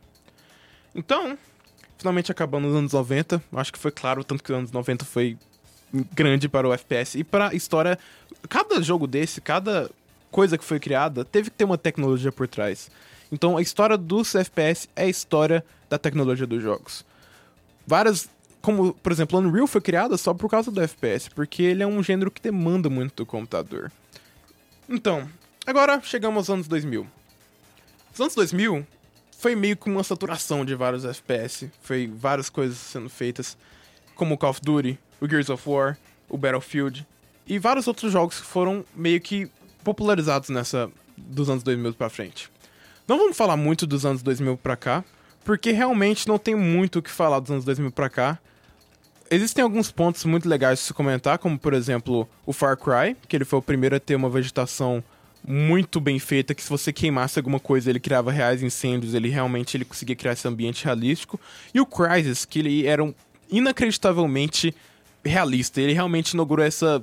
Então, 0.95 1.39
finalmente 1.99 2.33
acabando 2.33 2.67
nos 2.69 2.77
anos 2.77 2.93
90, 2.93 3.43
eu 3.53 3.59
acho 3.59 3.73
que 3.73 3.79
foi 3.79 3.91
claro 3.91 4.25
tanto 4.25 4.43
que 4.43 4.51
os 4.51 4.59
anos 4.59 4.73
90 4.73 5.05
foi 5.05 5.37
grande 6.15 6.49
para 6.49 6.69
o 6.69 6.73
FPS 6.73 7.19
e 7.19 7.25
para 7.25 7.49
a 7.51 7.55
história, 7.55 7.99
cada 8.49 8.81
jogo 8.83 9.07
desse, 9.07 9.41
cada 9.41 9.91
coisa 10.31 10.57
que 10.57 10.65
foi 10.65 10.79
criada, 10.81 11.25
teve 11.25 11.51
que 11.51 11.57
ter 11.57 11.65
uma 11.65 11.79
tecnologia 11.79 12.33
por 12.33 12.49
trás. 12.49 12.91
Então, 13.31 13.57
a 13.57 13.63
história 13.63 13.97
dos 13.97 14.35
FPS 14.35 14.89
é 14.97 15.05
a 15.05 15.09
história 15.09 15.65
da 15.89 15.99
tecnologia 15.99 16.47
dos 16.47 16.63
jogos 16.63 17.05
várias. 17.87 18.29
Como, 18.63 18.93
por 18.95 19.11
exemplo, 19.11 19.39
Unreal 19.39 19.67
foi 19.67 19.81
criada 19.81 20.17
só 20.17 20.35
por 20.35 20.51
causa 20.51 20.71
do 20.71 20.83
FPS, 20.83 21.31
porque 21.31 21.63
ele 21.63 21.83
é 21.83 21.87
um 21.87 22.03
gênero 22.03 22.31
que 22.31 22.43
demanda 22.43 22.91
muito 22.91 23.17
do 23.17 23.27
computador. 23.27 23.91
Então, 24.89 25.29
agora 25.67 26.01
chegamos 26.03 26.39
aos 26.39 26.51
anos 26.51 26.69
2000. 26.69 27.07
Os 28.13 28.21
anos 28.21 28.35
2000 28.35 28.87
foi 29.39 29.57
meio 29.57 29.77
que 29.77 29.89
uma 29.89 30.03
saturação 30.03 30.65
de 30.65 30.75
vários 30.75 31.05
FPS, 31.05 31.71
foi 31.81 32.07
várias 32.07 32.51
coisas 32.51 32.77
sendo 32.77 33.09
feitas, 33.09 33.57
como 34.15 34.35
o 34.35 34.39
Call 34.39 34.51
of 34.51 34.61
Duty, 34.61 34.99
o 35.21 35.29
Gears 35.29 35.49
of 35.49 35.67
War, 35.67 35.97
o 36.29 36.37
Battlefield 36.37 37.07
e 37.47 37.59
vários 37.59 37.89
outros 37.89 38.13
jogos 38.13 38.39
que 38.39 38.47
foram 38.47 38.85
meio 38.95 39.21
que 39.21 39.51
popularizados 39.83 40.51
nessa 40.51 40.91
dos 41.17 41.49
anos 41.49 41.63
2000 41.63 41.95
pra 41.95 42.11
frente. 42.11 42.51
Não 43.09 43.19
vamos 43.19 43.37
falar 43.37 43.57
muito 43.57 43.87
dos 43.87 44.07
anos 44.07 44.23
2000 44.23 44.57
pra 44.59 44.77
cá, 44.77 45.05
porque 45.45 45.73
realmente 45.73 46.29
não 46.29 46.39
tem 46.39 46.55
muito 46.55 46.99
o 46.99 47.03
que 47.03 47.11
falar 47.11 47.41
dos 47.41 47.51
anos 47.51 47.65
2000 47.65 47.91
pra 47.91 48.09
cá. 48.09 48.39
Existem 49.33 49.63
alguns 49.63 49.93
pontos 49.93 50.25
muito 50.25 50.49
legais 50.49 50.81
de 50.81 50.87
se 50.87 50.93
comentar, 50.93 51.39
como 51.39 51.57
por 51.57 51.73
exemplo 51.73 52.29
o 52.45 52.53
Far 52.53 52.77
Cry, 52.77 53.17
que 53.29 53.37
ele 53.37 53.45
foi 53.45 53.61
o 53.61 53.63
primeiro 53.63 53.95
a 53.95 54.01
ter 54.01 54.17
uma 54.17 54.29
vegetação 54.29 55.05
muito 55.47 56.01
bem 56.01 56.19
feita, 56.19 56.53
que 56.53 56.63
se 56.63 56.69
você 56.69 56.93
queimasse 56.93 57.39
alguma 57.39 57.61
coisa 57.61 57.89
ele 57.89 58.01
criava 58.01 58.33
reais 58.33 58.61
incêndios, 58.61 59.15
ele 59.15 59.29
realmente 59.29 59.77
ele 59.77 59.85
conseguia 59.85 60.17
criar 60.17 60.33
esse 60.33 60.49
ambiente 60.49 60.85
realístico. 60.85 61.41
E 61.73 61.81
o 61.81 61.87
Crysis, 61.87 62.45
que 62.45 62.59
ele 62.59 62.87
era 62.87 63.05
um 63.05 63.15
inacreditavelmente 63.49 64.75
realista, 65.25 65.81
ele 65.81 65.93
realmente 65.93 66.33
inaugurou 66.33 66.65
essa 66.65 67.01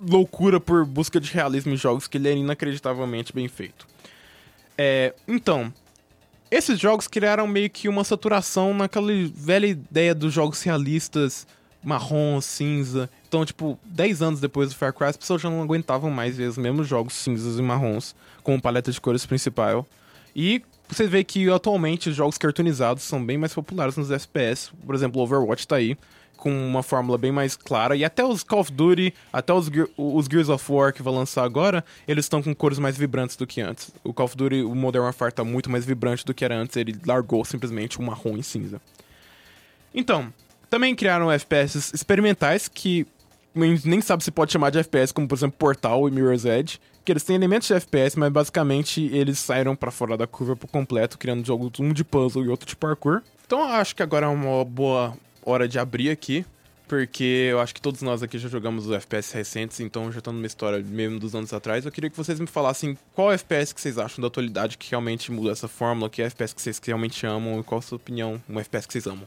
loucura 0.00 0.58
por 0.58 0.86
busca 0.86 1.20
de 1.20 1.30
realismo 1.30 1.74
em 1.74 1.76
jogos, 1.76 2.06
que 2.06 2.16
ele 2.16 2.28
era 2.28 2.38
inacreditavelmente 2.38 3.32
bem 3.32 3.46
feito. 3.46 3.86
É, 4.76 5.14
então, 5.26 5.70
esses 6.50 6.78
jogos 6.78 7.06
criaram 7.06 7.46
meio 7.46 7.68
que 7.68 7.88
uma 7.88 8.04
saturação 8.04 8.72
naquela 8.72 9.12
velha 9.34 9.66
ideia 9.66 10.14
dos 10.14 10.32
jogos 10.32 10.62
realistas, 10.62 11.46
marrom, 11.82 12.40
cinza. 12.40 13.08
Então, 13.28 13.44
tipo, 13.44 13.78
10 13.84 14.22
anos 14.22 14.40
depois 14.40 14.70
do 14.70 14.76
Far 14.76 14.92
Cry, 14.92 15.06
as 15.06 15.16
pessoas 15.16 15.40
já 15.40 15.50
não 15.50 15.62
aguentavam 15.62 16.10
mais 16.10 16.36
ver 16.36 16.48
os 16.48 16.58
mesmos 16.58 16.86
jogos 16.86 17.14
cinzas 17.14 17.58
e 17.58 17.62
marrons, 17.62 18.14
com 18.42 18.58
paleta 18.58 18.90
de 18.90 19.00
cores 19.00 19.26
principal. 19.26 19.86
E 20.34 20.62
você 20.88 21.06
vê 21.06 21.22
que 21.22 21.48
atualmente 21.50 22.08
os 22.08 22.16
jogos 22.16 22.38
cartoonizados 22.38 23.02
são 23.02 23.24
bem 23.24 23.36
mais 23.36 23.52
populares 23.52 23.96
nos 23.96 24.10
FPS. 24.10 24.70
Por 24.84 24.94
exemplo, 24.94 25.20
o 25.20 25.24
Overwatch 25.24 25.66
tá 25.66 25.76
aí, 25.76 25.96
com 26.36 26.50
uma 26.50 26.82
fórmula 26.82 27.18
bem 27.18 27.30
mais 27.30 27.56
clara. 27.56 27.94
E 27.94 28.04
até 28.04 28.24
os 28.24 28.42
Call 28.42 28.60
of 28.60 28.72
Duty, 28.72 29.12
até 29.32 29.52
os, 29.52 29.70
os 29.96 30.26
Gears 30.26 30.48
of 30.48 30.72
War 30.72 30.92
que 30.92 31.02
vai 31.02 31.12
lançar 31.12 31.44
agora, 31.44 31.84
eles 32.06 32.24
estão 32.24 32.42
com 32.42 32.54
cores 32.54 32.78
mais 32.78 32.96
vibrantes 32.96 33.36
do 33.36 33.46
que 33.46 33.60
antes. 33.60 33.90
O 34.02 34.14
Call 34.14 34.26
of 34.26 34.36
Duty, 34.36 34.62
o 34.62 34.74
Modern 34.74 35.04
Warfare 35.04 35.32
tá 35.32 35.44
muito 35.44 35.68
mais 35.68 35.84
vibrante 35.84 36.24
do 36.24 36.32
que 36.32 36.44
era 36.44 36.56
antes, 36.56 36.76
ele 36.76 36.96
largou 37.04 37.44
simplesmente 37.44 38.00
um 38.00 38.04
marrom 38.04 38.36
e 38.38 38.42
cinza. 38.42 38.80
Então, 39.94 40.32
também 40.70 40.94
criaram 40.94 41.30
FPS 41.30 41.92
experimentais 41.94 42.68
que 42.68 43.06
nem 43.54 44.00
sabe 44.00 44.22
se 44.22 44.30
pode 44.30 44.52
chamar 44.52 44.70
de 44.70 44.78
FPS, 44.78 45.12
como 45.12 45.26
por 45.26 45.36
exemplo 45.36 45.56
Portal 45.58 46.08
e 46.08 46.12
Mirror's 46.12 46.44
Edge, 46.44 46.80
que 47.04 47.10
eles 47.10 47.24
têm 47.24 47.34
elementos 47.34 47.66
de 47.66 47.74
FPS, 47.74 48.16
mas 48.16 48.30
basicamente 48.30 49.02
eles 49.12 49.38
saíram 49.38 49.74
pra 49.74 49.90
fora 49.90 50.16
da 50.16 50.26
curva 50.26 50.54
por 50.54 50.68
completo, 50.68 51.18
criando 51.18 51.44
jogos 51.44 51.80
um 51.80 51.92
de 51.92 52.04
puzzle 52.04 52.44
e 52.44 52.48
outro 52.48 52.68
de 52.68 52.76
parkour. 52.76 53.22
Então 53.46 53.62
acho 53.64 53.96
que 53.96 54.02
agora 54.02 54.26
é 54.26 54.28
uma 54.28 54.64
boa 54.64 55.16
hora 55.42 55.66
de 55.66 55.78
abrir 55.78 56.10
aqui, 56.10 56.44
porque 56.86 57.48
eu 57.50 57.60
acho 57.60 57.74
que 57.74 57.80
todos 57.80 58.02
nós 58.02 58.22
aqui 58.22 58.38
já 58.38 58.48
jogamos 58.48 58.86
os 58.86 58.92
FPS 58.92 59.34
recentes, 59.34 59.80
então 59.80 60.12
já 60.12 60.18
estão 60.18 60.32
numa 60.32 60.46
história 60.46 60.78
mesmo 60.78 61.18
dos 61.18 61.34
anos 61.34 61.52
atrás. 61.52 61.84
Eu 61.84 61.90
queria 61.90 62.10
que 62.10 62.16
vocês 62.16 62.38
me 62.38 62.46
falassem 62.46 62.96
qual 63.14 63.32
FPS 63.32 63.74
que 63.74 63.80
vocês 63.80 63.98
acham 63.98 64.20
da 64.20 64.28
atualidade 64.28 64.78
que 64.78 64.90
realmente 64.90 65.32
mudou 65.32 65.50
essa 65.50 65.66
fórmula, 65.66 66.10
que 66.10 66.22
FPS 66.22 66.54
que 66.54 66.62
vocês 66.62 66.80
realmente 66.84 67.26
amam 67.26 67.58
e 67.58 67.64
qual 67.64 67.78
a 67.78 67.82
sua 67.82 67.96
opinião, 67.96 68.40
um 68.48 68.60
FPS 68.60 68.86
que 68.86 68.92
vocês 68.92 69.06
amam. 69.06 69.26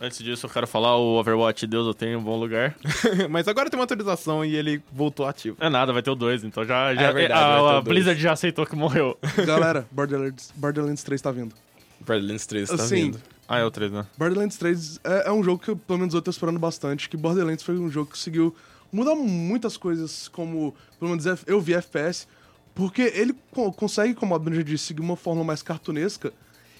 Antes 0.00 0.18
disso, 0.22 0.46
eu 0.46 0.50
quero 0.50 0.66
falar 0.66 0.96
o 0.96 1.18
Overwatch, 1.18 1.66
Deus, 1.66 1.86
eu 1.86 1.92
tenho 1.92 2.18
um 2.18 2.22
bom 2.22 2.38
lugar. 2.38 2.74
Mas 3.28 3.46
agora 3.46 3.68
tem 3.68 3.78
uma 3.78 3.84
atualização 3.84 4.42
e 4.42 4.56
ele 4.56 4.82
voltou 4.90 5.26
ativo. 5.26 5.58
É 5.60 5.68
nada, 5.68 5.92
vai 5.92 6.02
ter 6.02 6.10
o 6.10 6.14
2, 6.14 6.42
então 6.44 6.64
já. 6.64 6.94
já 6.94 7.02
É 7.02 7.12
verdade, 7.12 7.42
a, 7.42 7.76
a. 7.78 7.80
Blizzard 7.82 8.18
já 8.20 8.32
aceitou 8.32 8.64
que 8.64 8.74
morreu. 8.74 9.18
Galera, 9.46 9.86
Borderlands, 9.90 10.52
Borderlands 10.56 11.02
3 11.02 11.20
tá 11.20 11.30
vindo. 11.30 11.54
Borderlands 12.00 12.46
3 12.46 12.68
tá 12.70 12.74
Assim, 12.76 12.94
vindo. 13.10 13.20
Ah, 13.46 13.58
é 13.58 13.64
o 13.64 13.70
3, 13.70 13.92
né? 13.92 14.06
Borderlands 14.16 14.56
3 14.56 15.00
é, 15.04 15.28
é 15.28 15.32
um 15.32 15.42
jogo 15.44 15.62
que, 15.62 15.74
pelo 15.74 15.98
menos, 15.98 16.14
eu 16.14 16.22
tô 16.22 16.30
esperando 16.30 16.58
bastante. 16.58 17.06
Que 17.08 17.16
Borderlands 17.18 17.62
foi 17.62 17.76
um 17.78 17.90
jogo 17.90 18.06
que 18.06 18.12
conseguiu 18.16 18.56
mudar 18.90 19.14
muitas 19.14 19.76
coisas, 19.76 20.28
como, 20.28 20.74
pelo 20.98 21.10
menos, 21.10 21.26
eu 21.46 21.60
vi 21.60 21.74
FPS, 21.74 22.26
porque 22.74 23.02
ele 23.02 23.34
co- 23.50 23.70
consegue, 23.70 24.14
como 24.14 24.34
a 24.34 24.38
já 24.54 24.62
disse, 24.62 24.84
seguir 24.86 25.02
uma 25.02 25.16
forma 25.16 25.44
mais 25.44 25.62
cartunesca 25.62 26.32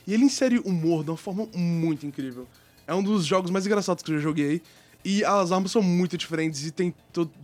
e 0.07 0.15
ele 0.15 0.25
insere 0.25 0.59
humor 0.65 1.05
de 1.05 1.11
uma 1.11 1.17
forma 1.19 1.47
muito 1.55 2.07
incrível. 2.07 2.47
É 2.90 2.94
um 2.94 3.05
dos 3.05 3.24
jogos 3.24 3.53
mais 3.53 3.64
engraçados 3.64 4.03
que 4.03 4.11
eu 4.11 4.16
já 4.16 4.20
joguei. 4.20 4.61
E 5.05 5.24
as 5.24 5.53
armas 5.53 5.70
são 5.70 5.81
muito 5.81 6.18
diferentes 6.18 6.66
e 6.66 6.72
tem, 6.72 6.92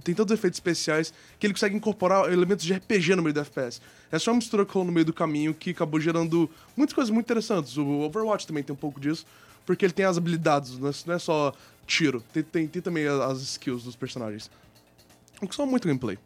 tem 0.02 0.12
tantos 0.12 0.35
efeitos 0.35 0.56
especiais 0.56 1.14
que 1.38 1.46
ele 1.46 1.54
consegue 1.54 1.76
incorporar 1.76 2.30
elementos 2.32 2.64
de 2.64 2.74
RPG 2.74 3.14
no 3.14 3.22
meio 3.22 3.32
do 3.32 3.38
FPS. 3.38 3.80
É 4.11 4.18
só 4.18 4.32
uma 4.32 4.38
mistura 4.38 4.66
que 4.66 4.72
rolou 4.72 4.88
no 4.88 4.92
meio 4.92 5.06
do 5.06 5.12
caminho 5.12 5.54
que 5.54 5.70
acabou 5.70 6.00
gerando 6.00 6.50
muitas 6.76 6.92
coisas 6.92 7.11
muito 7.11 7.26
interessantes. 7.26 7.76
O 7.78 8.00
Overwatch 8.00 8.44
também 8.44 8.64
tem 8.64 8.74
um 8.74 8.76
pouco 8.76 8.98
disso, 8.98 9.24
porque 9.64 9.85
ele 9.85 9.92
tem 9.92 10.04
as 10.04 10.18
habilidades, 10.18 10.76
não 10.78 10.88
é, 10.88 10.92
não 11.06 11.14
é 11.14 11.18
só 11.20 11.54
tiro, 11.87 12.22
tem, 12.32 12.42
tem, 12.42 12.66
tem 12.66 12.82
também 12.82 13.06
as 13.06 13.40
skills 13.40 13.85
dos 13.85 13.94
personagens. 13.94 14.50
O 15.40 15.46
que 15.46 15.54
são 15.54 15.64
muito 15.64 15.87
gameplay. 15.87 16.18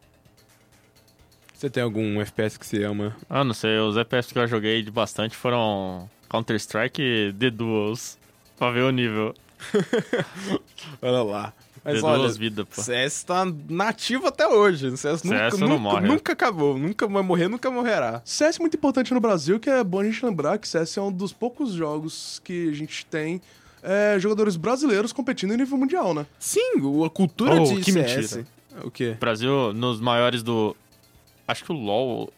Você 1.53 1.69
tem 1.69 1.83
algum 1.83 2.19
FPS 2.21 2.57
que 2.57 2.65
você 2.65 2.83
ama? 2.83 3.15
Ah, 3.29 3.43
não 3.43 3.53
sei, 3.53 3.77
os 3.77 3.95
FPS 3.97 4.33
que 4.33 4.39
eu 4.39 4.47
joguei 4.47 4.81
de 4.81 4.89
bastante 4.89 5.37
foram 5.37 6.09
Counter-Strike 6.27 6.99
e 6.99 7.33
The 7.33 7.51
Duels. 7.51 8.19
Pra 8.61 8.69
ver 8.69 8.83
o 8.83 8.91
nível. 8.91 9.33
Olha 11.01 11.23
lá. 11.23 11.53
Mas 11.83 11.95
Deu 11.95 12.05
olha, 12.05 12.29
vidas, 12.29 12.63
pô. 12.69 12.79
CS 12.79 13.23
tá 13.23 13.43
nativo 13.67 14.27
até 14.27 14.47
hoje. 14.47 14.85
O 14.85 14.95
CS, 14.95 15.23
nunca, 15.23 15.49
CS 15.49 15.59
não 15.59 15.67
nunca, 15.69 15.79
morre. 15.81 16.07
nunca 16.07 16.33
acabou. 16.33 16.77
Nunca 16.77 17.07
vai 17.07 17.23
morrer, 17.23 17.47
nunca 17.47 17.71
morrerá. 17.71 18.21
CS 18.23 18.57
é 18.57 18.59
muito 18.59 18.77
importante 18.77 19.11
no 19.15 19.19
Brasil, 19.19 19.59
que 19.59 19.67
é 19.67 19.83
bom 19.83 20.01
a 20.01 20.03
gente 20.03 20.23
lembrar 20.23 20.59
que 20.59 20.67
CS 20.67 20.95
é 20.97 21.01
um 21.01 21.11
dos 21.11 21.33
poucos 21.33 21.73
jogos 21.73 22.39
que 22.43 22.69
a 22.69 22.73
gente 22.73 23.03
tem 23.07 23.41
é, 23.81 24.15
jogadores 24.19 24.55
brasileiros 24.57 25.11
competindo 25.11 25.55
em 25.55 25.57
nível 25.57 25.75
mundial, 25.75 26.13
né? 26.13 26.27
Sim, 26.37 26.73
a 27.03 27.09
cultura 27.09 27.59
Oh, 27.59 27.63
de 27.63 27.77
que 27.81 27.91
CS. 27.91 28.35
mentira. 28.35 28.47
O 28.83 28.91
quê? 28.91 29.17
Brasil, 29.19 29.73
nos 29.73 29.99
maiores 29.99 30.43
do. 30.43 30.75
Acho 31.47 31.63
que 31.65 31.71
o 31.71 31.75
LoL. 31.75 32.31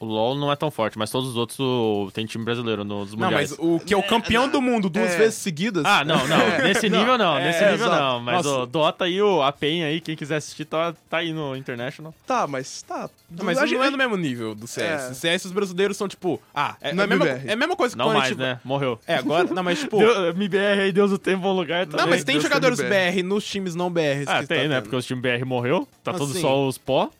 O 0.00 0.04
LoL 0.06 0.36
não 0.36 0.50
é 0.52 0.56
tão 0.56 0.70
forte, 0.70 0.96
mas 0.96 1.10
todos 1.10 1.30
os 1.30 1.36
outros 1.36 1.58
o- 1.58 2.10
tem 2.14 2.24
time 2.24 2.44
brasileiro 2.44 2.84
nos 2.84 3.12
Não, 3.14 3.18
mundiais. 3.24 3.50
mas 3.50 3.58
o 3.58 3.80
que 3.80 3.92
é 3.92 3.96
o 3.96 4.02
campeão 4.02 4.48
do 4.48 4.62
mundo 4.62 4.88
duas 4.88 5.10
É. 5.12 5.18
vezes 5.18 5.34
seguidas. 5.36 5.84
Ah, 5.84 6.04
não, 6.04 6.26
não. 6.28 6.36
Nesse 6.62 6.88
nível 6.88 7.18
não, 7.18 7.36
é, 7.36 7.44
nesse 7.46 7.60
nível 7.60 7.74
exato. 7.86 7.96
não. 8.02 8.20
Mas 8.20 8.44
Nossa. 8.46 8.58
o 8.60 8.66
Dota 8.66 9.08
e 9.08 9.20
o 9.20 9.42
a 9.42 9.50
PEN 9.52 9.82
aí, 9.84 10.00
quem 10.00 10.14
quiser 10.14 10.36
assistir, 10.36 10.64
tá, 10.66 10.94
tá 11.10 11.18
aí 11.18 11.32
no 11.32 11.56
International. 11.56 12.14
Tá, 12.26 12.46
mas 12.46 12.82
tá. 12.82 13.10
Não, 13.30 13.44
mas 13.44 13.58
a 13.58 13.66
não 13.66 13.82
é 13.84 13.90
no 13.90 13.98
mesmo 13.98 14.16
nível 14.16 14.54
do 14.54 14.66
CS. 14.66 15.10
É. 15.10 15.14
CS 15.14 15.44
os 15.46 15.52
brasileiros 15.52 15.96
são 15.96 16.06
tipo, 16.08 16.40
ah, 16.54 16.76
é, 16.80 16.92
Não 16.94 17.02
é, 17.02 17.06
é 17.06 17.06
a 17.06 17.08
mesma, 17.08 17.28
é 17.28 17.52
a 17.52 17.56
mesma 17.56 17.76
coisa 17.76 17.94
que 17.94 17.98
Não 17.98 18.12
mais, 18.14 18.28
gente- 18.30 18.38
né? 18.38 18.60
Morreu. 18.64 18.98
É, 19.06 19.16
agora, 19.16 19.48
não, 19.52 19.62
mas 19.62 19.80
tipo, 19.80 19.98
Deu, 19.98 20.28
MBR 20.28 20.80
aí, 20.82 20.92
Deus 20.92 21.10
do 21.10 21.18
tempo, 21.18 21.42
bom 21.42 21.52
lugar 21.52 21.86
também. 21.86 22.00
não, 22.00 22.08
mas 22.10 22.22
tem 22.24 22.34
Deus 22.36 22.44
jogadores 22.44 22.78
tem 22.78 22.88
BR 22.88 23.22
nos 23.22 23.44
times 23.44 23.74
não 23.74 23.90
BR. 23.90 24.24
Ah, 24.26 24.42
tem, 24.46 24.68
né? 24.68 24.80
Porque 24.80 24.94
os 24.96 25.04
times 25.04 25.22
BR 25.22 25.44
morreu, 25.44 25.86
tá 26.04 26.12
Assim. 26.12 26.20
tudo 26.20 26.38
só 26.38 26.66
os 26.66 26.78
pó. 26.78 27.10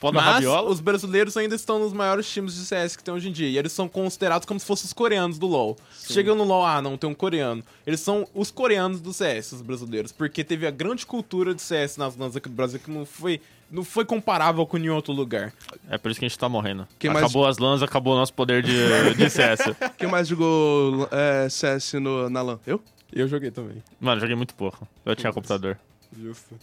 Pó 0.00 0.12
na 0.12 0.20
Mas 0.20 0.34
rabiola. 0.34 0.70
os 0.70 0.78
brasileiros 0.80 1.36
ainda 1.38 1.54
estão 1.54 1.78
nos 1.78 1.92
maiores 1.92 2.28
times 2.30 2.54
de 2.54 2.66
CS 2.66 2.96
que 2.96 3.02
tem 3.02 3.14
hoje 3.14 3.28
em 3.28 3.32
dia. 3.32 3.48
E 3.48 3.56
eles 3.56 3.72
são 3.72 3.88
considerados 3.88 4.44
como 4.46 4.60
se 4.60 4.66
fossem 4.66 4.84
os 4.86 4.92
coreanos 4.92 5.38
do 5.38 5.46
LoL. 5.46 5.76
Chega 6.06 6.34
no 6.34 6.44
LoL, 6.44 6.66
ah, 6.66 6.82
não, 6.82 6.98
tem 6.98 7.08
um 7.08 7.14
coreano. 7.14 7.64
Eles 7.86 8.00
são 8.00 8.28
os 8.34 8.50
coreanos 8.50 9.00
do 9.00 9.12
CS, 9.12 9.52
os 9.52 9.62
brasileiros. 9.62 10.12
Porque 10.12 10.44
teve 10.44 10.66
a 10.66 10.70
grande 10.70 11.06
cultura 11.06 11.54
de 11.54 11.62
CS 11.62 11.96
nas 11.96 12.14
LANs 12.16 12.36
aqui 12.36 12.48
do 12.48 12.54
Brasil 12.54 12.78
que 12.78 12.90
não 12.90 13.06
foi, 13.06 13.40
não 13.70 13.82
foi 13.82 14.04
comparável 14.04 14.66
com 14.66 14.76
nenhum 14.76 14.94
outro 14.96 15.14
lugar. 15.14 15.52
É 15.88 15.96
por 15.96 16.10
isso 16.10 16.20
que 16.20 16.26
a 16.26 16.28
gente 16.28 16.38
tá 16.38 16.48
morrendo. 16.48 16.86
Quem 16.98 17.10
mais- 17.10 17.24
acabou 17.24 17.46
as 17.46 17.56
lãs, 17.56 17.82
acabou 17.82 18.12
o 18.12 18.16
nosso 18.16 18.34
poder 18.34 18.62
de, 18.62 19.14
de 19.16 19.28
CS. 19.30 19.60
Quem 19.96 20.08
mais 20.10 20.28
jogou 20.28 21.08
é, 21.10 21.48
CS 21.48 21.94
no, 21.94 22.28
na 22.28 22.42
LAN? 22.42 22.60
Eu? 22.66 22.82
Eu 23.12 23.26
joguei 23.28 23.50
também. 23.50 23.82
Mano, 23.98 24.20
joguei 24.20 24.36
muito 24.36 24.54
pouco. 24.54 24.86
Eu 25.06 25.16
tinha 25.16 25.32
computador. 25.32 25.78
Justo. 26.20 26.54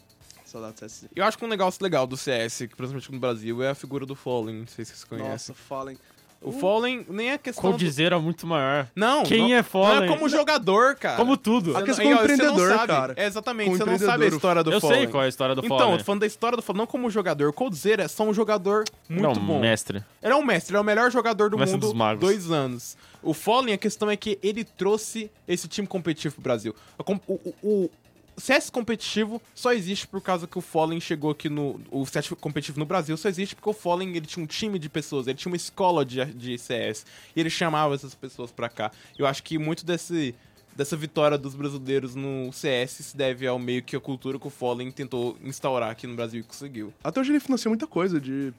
Saudade 0.53 0.73
do 0.75 0.79
CS. 0.79 1.05
Eu 1.15 1.25
acho 1.25 1.37
que 1.37 1.43
um 1.43 1.47
negócio 1.49 1.83
legal 1.83 2.07
do 2.07 2.15
CS, 2.15 2.59
que 2.59 2.75
principalmente 2.75 3.11
no 3.11 3.19
Brasil, 3.19 3.61
é 3.63 3.69
a 3.71 3.75
figura 3.75 4.05
do 4.05 4.15
Fallen. 4.15 4.59
Não 4.61 4.67
sei 4.67 4.85
se 4.85 4.91
vocês 4.91 5.03
conhecem. 5.03 5.31
Nossa, 5.31 5.53
falem. 5.53 5.97
O 6.45 6.51
Fallen 6.51 7.05
nem 7.09 7.31
é 7.31 7.37
questão. 7.37 7.71
do- 7.71 7.77
Coldzera 7.77 8.19
muito 8.19 8.45
maior. 8.45 8.89
Não, 8.93 9.23
Quem 9.23 9.49
não, 9.51 9.53
é 9.55 9.63
Fallen? 9.63 9.95
Não 9.95 10.03
é 10.03 10.07
como 10.17 10.27
jogador, 10.27 10.93
cara. 10.95 11.15
Como 11.15 11.37
tudo. 11.37 11.71
A 11.71 11.79
Você 11.79 11.85
questão 11.85 12.05
não- 12.05 12.11
empreendedor, 12.21 12.69
sabe. 12.69 12.87
cara. 12.87 13.13
É, 13.15 13.25
exatamente, 13.25 13.69
Com 13.69 13.77
você 13.77 13.85
não 13.85 13.97
sabe 13.97 14.25
a 14.25 14.27
história 14.27 14.61
do 14.61 14.73
Eu 14.73 14.81
Fallen. 14.81 14.97
sei 14.97 15.07
qual 15.07 15.23
é 15.23 15.25
a 15.25 15.29
história 15.29 15.55
do 15.55 15.63
Então, 15.65 15.77
Fallen. 15.77 15.93
eu 15.93 15.97
tô 15.99 16.03
falando 16.03 16.19
da 16.19 16.27
história 16.27 16.55
do 16.57 16.61
Fallen, 16.61 16.79
não 16.79 16.85
como 16.85 17.09
jogador. 17.09 17.53
Coldzera 17.53 18.03
é 18.03 18.07
só 18.09 18.25
um 18.25 18.33
jogador 18.33 18.83
muito 19.07 19.39
Não, 19.39 19.45
bom. 19.45 19.59
mestre. 19.61 20.03
Ele 20.21 20.33
é 20.33 20.35
um 20.35 20.43
mestre, 20.43 20.71
ele 20.73 20.77
é 20.79 20.81
o 20.81 20.83
melhor 20.83 21.09
jogador 21.09 21.49
do 21.49 21.57
Mestre 21.57 21.75
mundo 21.77 21.81
dos 21.87 21.93
magos. 21.93 22.19
dois 22.19 22.51
anos. 22.51 22.97
O 23.21 23.33
Fallen, 23.33 23.73
a 23.73 23.77
questão 23.77 24.11
é 24.11 24.17
que 24.17 24.37
ele 24.43 24.65
trouxe 24.65 25.31
esse 25.47 25.65
time 25.69 25.87
competitivo 25.87 26.35
pro 26.35 26.43
Brasil. 26.43 26.75
O, 26.99 27.13
o- 27.33 27.55
o 27.63 27.89
CS 28.37 28.69
competitivo 28.69 29.41
só 29.53 29.73
existe 29.73 30.07
por 30.07 30.21
causa 30.21 30.47
que 30.47 30.57
o 30.57 30.61
Fallen 30.61 30.99
chegou 30.99 31.31
aqui 31.31 31.49
no... 31.49 31.79
O 31.91 32.05
CS 32.05 32.29
competitivo 32.39 32.79
no 32.79 32.85
Brasil 32.85 33.15
só 33.17 33.29
existe 33.29 33.55
porque 33.55 33.69
o 33.69 33.73
Fallen, 33.73 34.09
ele 34.15 34.25
tinha 34.25 34.43
um 34.43 34.47
time 34.47 34.79
de 34.79 34.89
pessoas, 34.89 35.27
ele 35.27 35.37
tinha 35.37 35.51
uma 35.51 35.55
escola 35.57 36.03
de, 36.05 36.23
de 36.33 36.57
CS. 36.57 37.05
E 37.35 37.39
ele 37.39 37.49
chamava 37.49 37.93
essas 37.95 38.15
pessoas 38.15 38.51
pra 38.51 38.69
cá. 38.69 38.91
Eu 39.17 39.25
acho 39.27 39.43
que 39.43 39.57
muito 39.57 39.85
desse... 39.85 40.33
Dessa 40.75 40.97
vitória 40.97 41.37
dos 41.37 41.53
brasileiros 41.53 42.15
no 42.15 42.51
CS 42.51 42.89
se 42.93 43.15
deve 43.15 43.45
ao 43.45 43.59
meio 43.59 43.83
que 43.83 43.95
a 43.95 43.99
cultura 43.99 44.39
que 44.39 44.47
o 44.47 44.49
Fallen 44.49 44.89
tentou 44.91 45.37
instaurar 45.43 45.91
aqui 45.91 46.07
no 46.07 46.15
Brasil 46.15 46.39
e 46.39 46.43
conseguiu. 46.43 46.91
Até 47.03 47.19
hoje 47.19 47.31
ele 47.31 47.39
financia 47.39 47.69
muita 47.69 47.85
coisa 47.85 48.19
de. 48.19 48.51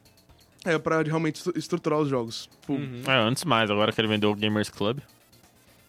É, 0.64 0.78
pra 0.78 1.02
realmente 1.02 1.34
estru- 1.38 1.52
estruturar 1.58 1.98
os 1.98 2.08
jogos. 2.08 2.48
Tipo, 2.60 2.74
É, 3.10 3.16
antes 3.18 3.42
mais, 3.42 3.68
agora 3.68 3.90
que 3.90 4.00
ele 4.00 4.06
vendeu 4.06 4.30
o 4.30 4.34
Gamers 4.36 4.68
Club. 4.68 5.00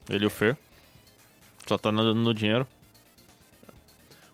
Ele 0.09 0.23
e 0.23 0.25
o 0.25 0.31
Fer. 0.31 0.57
Só 1.67 1.77
tá 1.77 1.91
dando 1.91 2.15
no 2.15 2.33
dinheiro. 2.33 2.67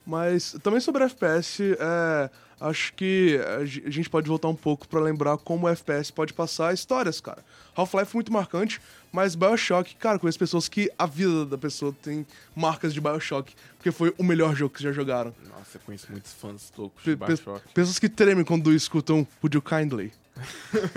Mas 0.05 0.55
também 0.63 0.79
sobre 0.79 1.03
FPS, 1.03 1.61
é, 1.79 2.29
acho 2.59 2.91
que 2.93 3.39
a 3.59 3.63
ge- 3.65 3.83
a 3.85 3.89
gente 3.89 4.09
pode 4.09 4.27
voltar 4.27 4.47
um 4.47 4.55
pouco 4.55 4.87
pra 4.87 4.99
lembrar 4.99 5.37
como 5.37 5.67
o 5.67 5.69
FPS 5.69 6.11
pode 6.11 6.33
passar 6.33 6.73
histórias, 6.73 7.21
cara. 7.21 7.43
Half-Life 7.75 8.11
é 8.11 8.15
muito 8.15 8.33
marcante, 8.33 8.81
mas 9.11 9.35
Bioshock, 9.35 9.95
cara, 9.95 10.17
conheço 10.17 10.39
pessoas 10.39 10.67
que 10.67 10.91
a 10.97 11.05
vida 11.05 11.45
da 11.45 11.57
pessoa 11.57 11.95
tem 12.01 12.25
marcas 12.55 12.93
de 12.93 12.99
Bioshock, 12.99 13.53
porque 13.77 13.91
foi 13.91 14.13
o 14.17 14.23
melhor 14.23 14.55
jogo 14.55 14.73
que 14.73 14.81
já 14.83 14.91
jogaram. 14.91 15.33
Nossa, 15.47 15.77
eu 15.77 15.81
conheço 15.85 16.07
muitos 16.09 16.33
fãs 16.33 16.73
loucos 16.75 17.03
Pe- 17.03 17.11
de 17.11 17.17
pe- 17.17 17.25
Bioshock. 17.27 17.61
pessoas 17.73 17.99
que 17.99 18.09
tremem 18.09 18.43
quando 18.43 18.73
escutam 18.73 19.25
Would 19.43 19.55
You 19.55 19.61
Kindly. 19.61 20.11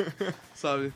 Sabe? 0.55 0.93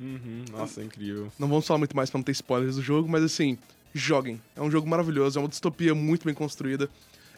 Uhum, 0.00 0.44
nossa, 0.50 0.80
é 0.80 0.84
incrível. 0.84 1.32
Não 1.38 1.48
vamos 1.48 1.66
falar 1.66 1.78
muito 1.78 1.94
mais 1.96 2.10
pra 2.10 2.18
não 2.18 2.24
ter 2.24 2.32
spoilers 2.32 2.76
do 2.76 2.82
jogo, 2.82 3.08
mas 3.08 3.22
assim, 3.22 3.56
joguem. 3.94 4.40
É 4.56 4.60
um 4.60 4.70
jogo 4.70 4.88
maravilhoso, 4.88 5.38
é 5.38 5.42
uma 5.42 5.48
distopia 5.48 5.94
muito 5.94 6.24
bem 6.24 6.34
construída. 6.34 6.90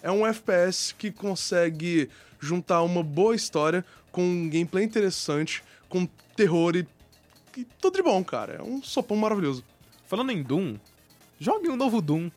É 0.07 0.11
um 0.13 0.25
FPS 0.25 0.95
que 0.97 1.11
consegue 1.11 2.09
juntar 2.39 2.83
uma 2.83 3.03
boa 3.03 3.35
história 3.35 3.85
com 4.13 4.23
um 4.23 4.49
gameplay 4.49 4.85
interessante, 4.85 5.65
com 5.89 6.07
terror 6.37 6.77
e, 6.77 6.87
e 7.57 7.65
tudo 7.81 7.97
de 7.97 8.03
bom, 8.05 8.23
cara. 8.23 8.55
É 8.61 8.63
um 8.63 8.81
sopão 8.83 9.17
maravilhoso. 9.17 9.65
Falando 10.07 10.31
em 10.31 10.45
Doom, 10.45 10.77
jogue 11.41 11.69
um 11.69 11.75
novo 11.75 12.01
Doom. 12.01 12.31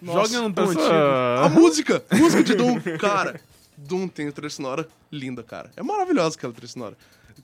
Nossa, 0.00 0.32
jogue 0.32 0.46
um 0.46 0.50
Doom 0.50 0.70
essa- 0.70 0.80
antigo. 0.80 1.44
A 1.44 1.48
música! 1.50 2.04
Música 2.10 2.42
de 2.42 2.54
Doom, 2.54 2.80
cara. 2.98 3.38
Doom 3.76 4.08
tem 4.08 4.30
trilha 4.32 4.48
sonora 4.48 4.88
linda, 5.12 5.42
cara. 5.42 5.70
É 5.76 5.82
maravilhosa 5.82 6.36
aquela 6.36 6.54
trilha 6.54 6.68
sonora. 6.72 6.96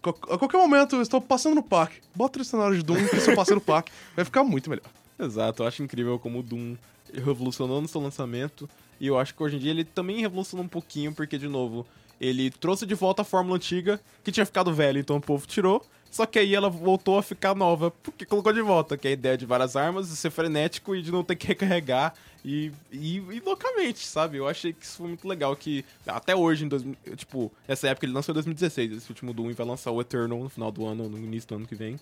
A 0.02 0.38
qualquer 0.38 0.56
momento 0.56 0.96
eu 0.96 1.02
estou 1.02 1.20
passando 1.20 1.54
no 1.54 1.62
parque. 1.62 2.00
Bota 2.14 2.30
a 2.30 2.32
trilha 2.32 2.44
sonora 2.48 2.74
de 2.74 2.82
Doom 2.82 3.06
que 3.08 3.20
se 3.20 3.30
eu 3.30 3.36
passar 3.36 3.54
no 3.54 3.60
parque 3.60 3.92
vai 4.14 4.24
ficar 4.24 4.42
muito 4.42 4.70
melhor. 4.70 4.86
Exato, 5.18 5.62
eu 5.62 5.66
acho 5.66 5.82
incrível 5.82 6.18
como 6.18 6.38
o 6.38 6.42
Doom 6.42 6.76
revolucionou 7.12 7.82
no 7.82 7.88
seu 7.88 8.00
lançamento. 8.00 8.66
E 9.00 9.06
eu 9.06 9.18
acho 9.18 9.34
que 9.34 9.42
hoje 9.42 9.56
em 9.56 9.58
dia 9.58 9.70
ele 9.70 9.84
também 9.84 10.20
revolucionou 10.20 10.64
um 10.64 10.68
pouquinho, 10.68 11.12
porque, 11.12 11.36
de 11.38 11.48
novo, 11.48 11.86
ele 12.20 12.50
trouxe 12.50 12.86
de 12.86 12.94
volta 12.94 13.22
a 13.22 13.24
fórmula 13.24 13.56
antiga, 13.56 14.00
que 14.24 14.32
tinha 14.32 14.46
ficado 14.46 14.72
velha, 14.72 14.98
então 14.98 15.16
o 15.16 15.20
povo 15.20 15.46
tirou. 15.46 15.84
Só 16.10 16.24
que 16.24 16.38
aí 16.38 16.54
ela 16.54 16.70
voltou 16.70 17.18
a 17.18 17.22
ficar 17.22 17.54
nova, 17.54 17.90
porque 17.90 18.24
colocou 18.24 18.52
de 18.52 18.62
volta, 18.62 18.96
que 18.96 19.06
é 19.06 19.10
a 19.10 19.14
ideia 19.14 19.36
de 19.36 19.44
várias 19.44 19.76
armas, 19.76 20.08
de 20.08 20.16
ser 20.16 20.30
frenético 20.30 20.94
e 20.96 21.02
de 21.02 21.12
não 21.12 21.22
ter 21.22 21.36
que 21.36 21.46
recarregar. 21.46 22.14
E, 22.42 22.72
e, 22.90 23.16
e 23.16 23.42
loucamente, 23.44 24.06
sabe? 24.06 24.38
Eu 24.38 24.48
achei 24.48 24.72
que 24.72 24.82
isso 24.84 24.98
foi 24.98 25.08
muito 25.08 25.26
legal, 25.28 25.54
que 25.56 25.84
até 26.06 26.34
hoje, 26.34 26.64
em 26.64 26.68
2000, 26.68 26.96
tipo, 27.16 27.52
essa 27.68 27.88
época 27.88 28.06
ele 28.06 28.12
lançou 28.14 28.32
em 28.32 28.34
2016, 28.34 28.92
esse 28.92 29.10
último 29.10 29.34
Doom, 29.34 29.50
e 29.50 29.52
vai 29.52 29.66
lançar 29.66 29.90
o 29.90 30.00
Eternal 30.00 30.38
no 30.38 30.48
final 30.48 30.70
do 30.70 30.86
ano, 30.86 31.08
no 31.08 31.18
início 31.18 31.48
do 31.50 31.56
ano 31.56 31.66
que 31.66 31.74
vem. 31.74 31.98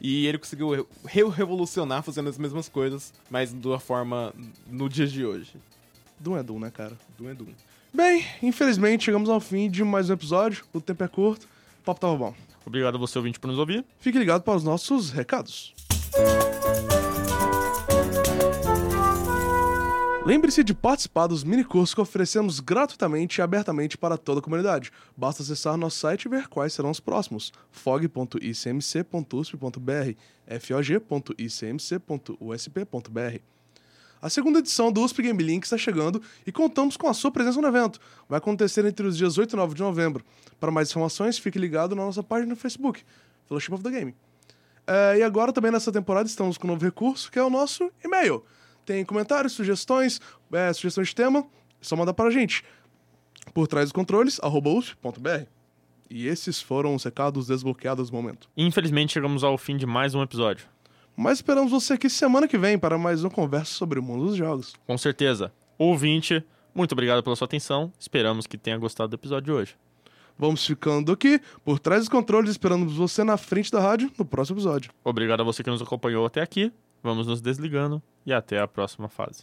E 0.00 0.26
ele 0.26 0.38
conseguiu 0.38 0.86
re- 1.04 1.24
revolucionar 1.30 2.02
fazendo 2.04 2.28
as 2.28 2.38
mesmas 2.38 2.68
coisas, 2.68 3.12
mas 3.28 3.52
de 3.52 3.66
uma 3.66 3.80
forma 3.80 4.32
no 4.70 4.88
dia 4.88 5.06
de 5.06 5.24
hoje. 5.24 5.54
Doom 6.20 6.36
é 6.36 6.42
Doom, 6.42 6.60
né, 6.60 6.70
cara? 6.70 6.92
Doom 7.16 7.30
é 7.30 7.34
Doom. 7.34 7.48
Bem, 7.92 8.24
infelizmente 8.42 9.04
chegamos 9.04 9.28
ao 9.28 9.40
fim 9.40 9.70
de 9.70 9.82
mais 9.82 10.10
um 10.10 10.12
episódio. 10.12 10.64
O 10.72 10.80
tempo 10.80 11.02
é 11.02 11.08
curto, 11.08 11.48
o 11.80 11.84
papo 11.84 12.00
tava 12.00 12.16
bom. 12.16 12.34
Obrigado 12.66 12.96
a 12.96 12.98
você, 12.98 13.18
ouvinte, 13.18 13.40
por 13.40 13.48
nos 13.48 13.58
ouvir. 13.58 13.84
Fique 13.98 14.18
ligado 14.18 14.42
para 14.42 14.54
os 14.54 14.62
nossos 14.62 15.10
recados. 15.10 15.74
Lembre-se 20.26 20.62
de 20.62 20.74
participar 20.74 21.26
dos 21.26 21.42
minicursos 21.42 21.94
que 21.94 22.00
oferecemos 22.02 22.60
gratuitamente 22.60 23.40
e 23.40 23.42
abertamente 23.42 23.96
para 23.96 24.18
toda 24.18 24.40
a 24.40 24.42
comunidade. 24.42 24.92
Basta 25.16 25.42
acessar 25.42 25.78
nosso 25.78 25.96
site 25.96 26.26
e 26.26 26.28
ver 26.28 26.48
quais 26.48 26.74
serão 26.74 26.90
os 26.90 27.00
próximos: 27.00 27.50
fog.icmc.usp.br, 27.70 30.12
fog.icmc.usp.br. 30.60 33.57
A 34.20 34.28
segunda 34.28 34.58
edição 34.58 34.90
do 34.90 35.02
USP 35.02 35.22
Game 35.22 35.42
Link 35.42 35.64
está 35.64 35.78
chegando 35.78 36.20
e 36.46 36.50
contamos 36.50 36.96
com 36.96 37.08
a 37.08 37.14
sua 37.14 37.30
presença 37.30 37.60
no 37.60 37.68
evento. 37.68 38.00
Vai 38.28 38.38
acontecer 38.38 38.84
entre 38.84 39.06
os 39.06 39.16
dias 39.16 39.38
8 39.38 39.52
e 39.52 39.56
9 39.56 39.74
de 39.74 39.82
novembro. 39.82 40.24
Para 40.58 40.70
mais 40.70 40.90
informações, 40.90 41.38
fique 41.38 41.58
ligado 41.58 41.94
na 41.94 42.04
nossa 42.04 42.22
página 42.22 42.50
no 42.50 42.56
Facebook, 42.56 43.04
Fellowship 43.46 43.72
of 43.72 43.82
the 43.82 43.90
Game. 43.90 44.14
É, 44.86 45.18
e 45.18 45.22
agora 45.22 45.52
também 45.52 45.70
nessa 45.70 45.92
temporada 45.92 46.26
estamos 46.26 46.58
com 46.58 46.66
um 46.66 46.70
novo 46.70 46.84
recurso, 46.84 47.30
que 47.30 47.38
é 47.38 47.42
o 47.42 47.50
nosso 47.50 47.92
e-mail. 48.04 48.44
Tem 48.84 49.04
comentários, 49.04 49.52
sugestões, 49.52 50.20
é, 50.52 50.72
sugestões 50.72 51.08
de 51.08 51.14
tema, 51.14 51.40
é 51.40 51.44
só 51.84 51.94
mandar 51.94 52.14
para 52.14 52.28
a 52.28 52.30
gente. 52.30 52.64
Por 53.54 53.68
trás 53.68 53.86
dos 53.86 53.92
controles, 53.92 54.40
arroba 54.42 54.70
usp.br. 54.70 55.46
E 56.10 56.26
esses 56.26 56.60
foram 56.60 56.94
os 56.94 57.04
recados 57.04 57.48
desbloqueados 57.48 58.10
do 58.10 58.16
momento. 58.16 58.48
Infelizmente, 58.56 59.12
chegamos 59.12 59.44
ao 59.44 59.58
fim 59.58 59.76
de 59.76 59.84
mais 59.84 60.14
um 60.14 60.22
episódio. 60.22 60.66
Mas 61.20 61.38
esperamos 61.38 61.72
você 61.72 61.94
aqui 61.94 62.08
semana 62.08 62.46
que 62.46 62.56
vem 62.56 62.78
para 62.78 62.96
mais 62.96 63.24
uma 63.24 63.30
conversa 63.30 63.72
sobre 63.72 63.98
o 63.98 64.02
mundo 64.04 64.26
dos 64.26 64.36
jogos. 64.36 64.74
Com 64.86 64.96
certeza. 64.96 65.52
Ouvinte, 65.76 66.44
muito 66.72 66.92
obrigado 66.92 67.24
pela 67.24 67.34
sua 67.34 67.46
atenção. 67.46 67.92
Esperamos 67.98 68.46
que 68.46 68.56
tenha 68.56 68.78
gostado 68.78 69.08
do 69.08 69.14
episódio 69.14 69.46
de 69.46 69.50
hoje. 69.50 69.74
Vamos 70.38 70.64
ficando 70.64 71.10
aqui, 71.10 71.40
por 71.64 71.80
trás 71.80 72.02
dos 72.02 72.08
controles, 72.08 72.52
esperando 72.52 72.88
você 72.88 73.24
na 73.24 73.36
frente 73.36 73.68
da 73.72 73.80
rádio 73.80 74.12
no 74.16 74.24
próximo 74.24 74.58
episódio. 74.58 74.92
Obrigado 75.02 75.40
a 75.40 75.44
você 75.44 75.64
que 75.64 75.70
nos 75.70 75.82
acompanhou 75.82 76.24
até 76.24 76.40
aqui. 76.40 76.72
Vamos 77.02 77.26
nos 77.26 77.40
desligando 77.40 78.00
e 78.24 78.32
até 78.32 78.60
a 78.60 78.68
próxima 78.68 79.08
fase. 79.08 79.42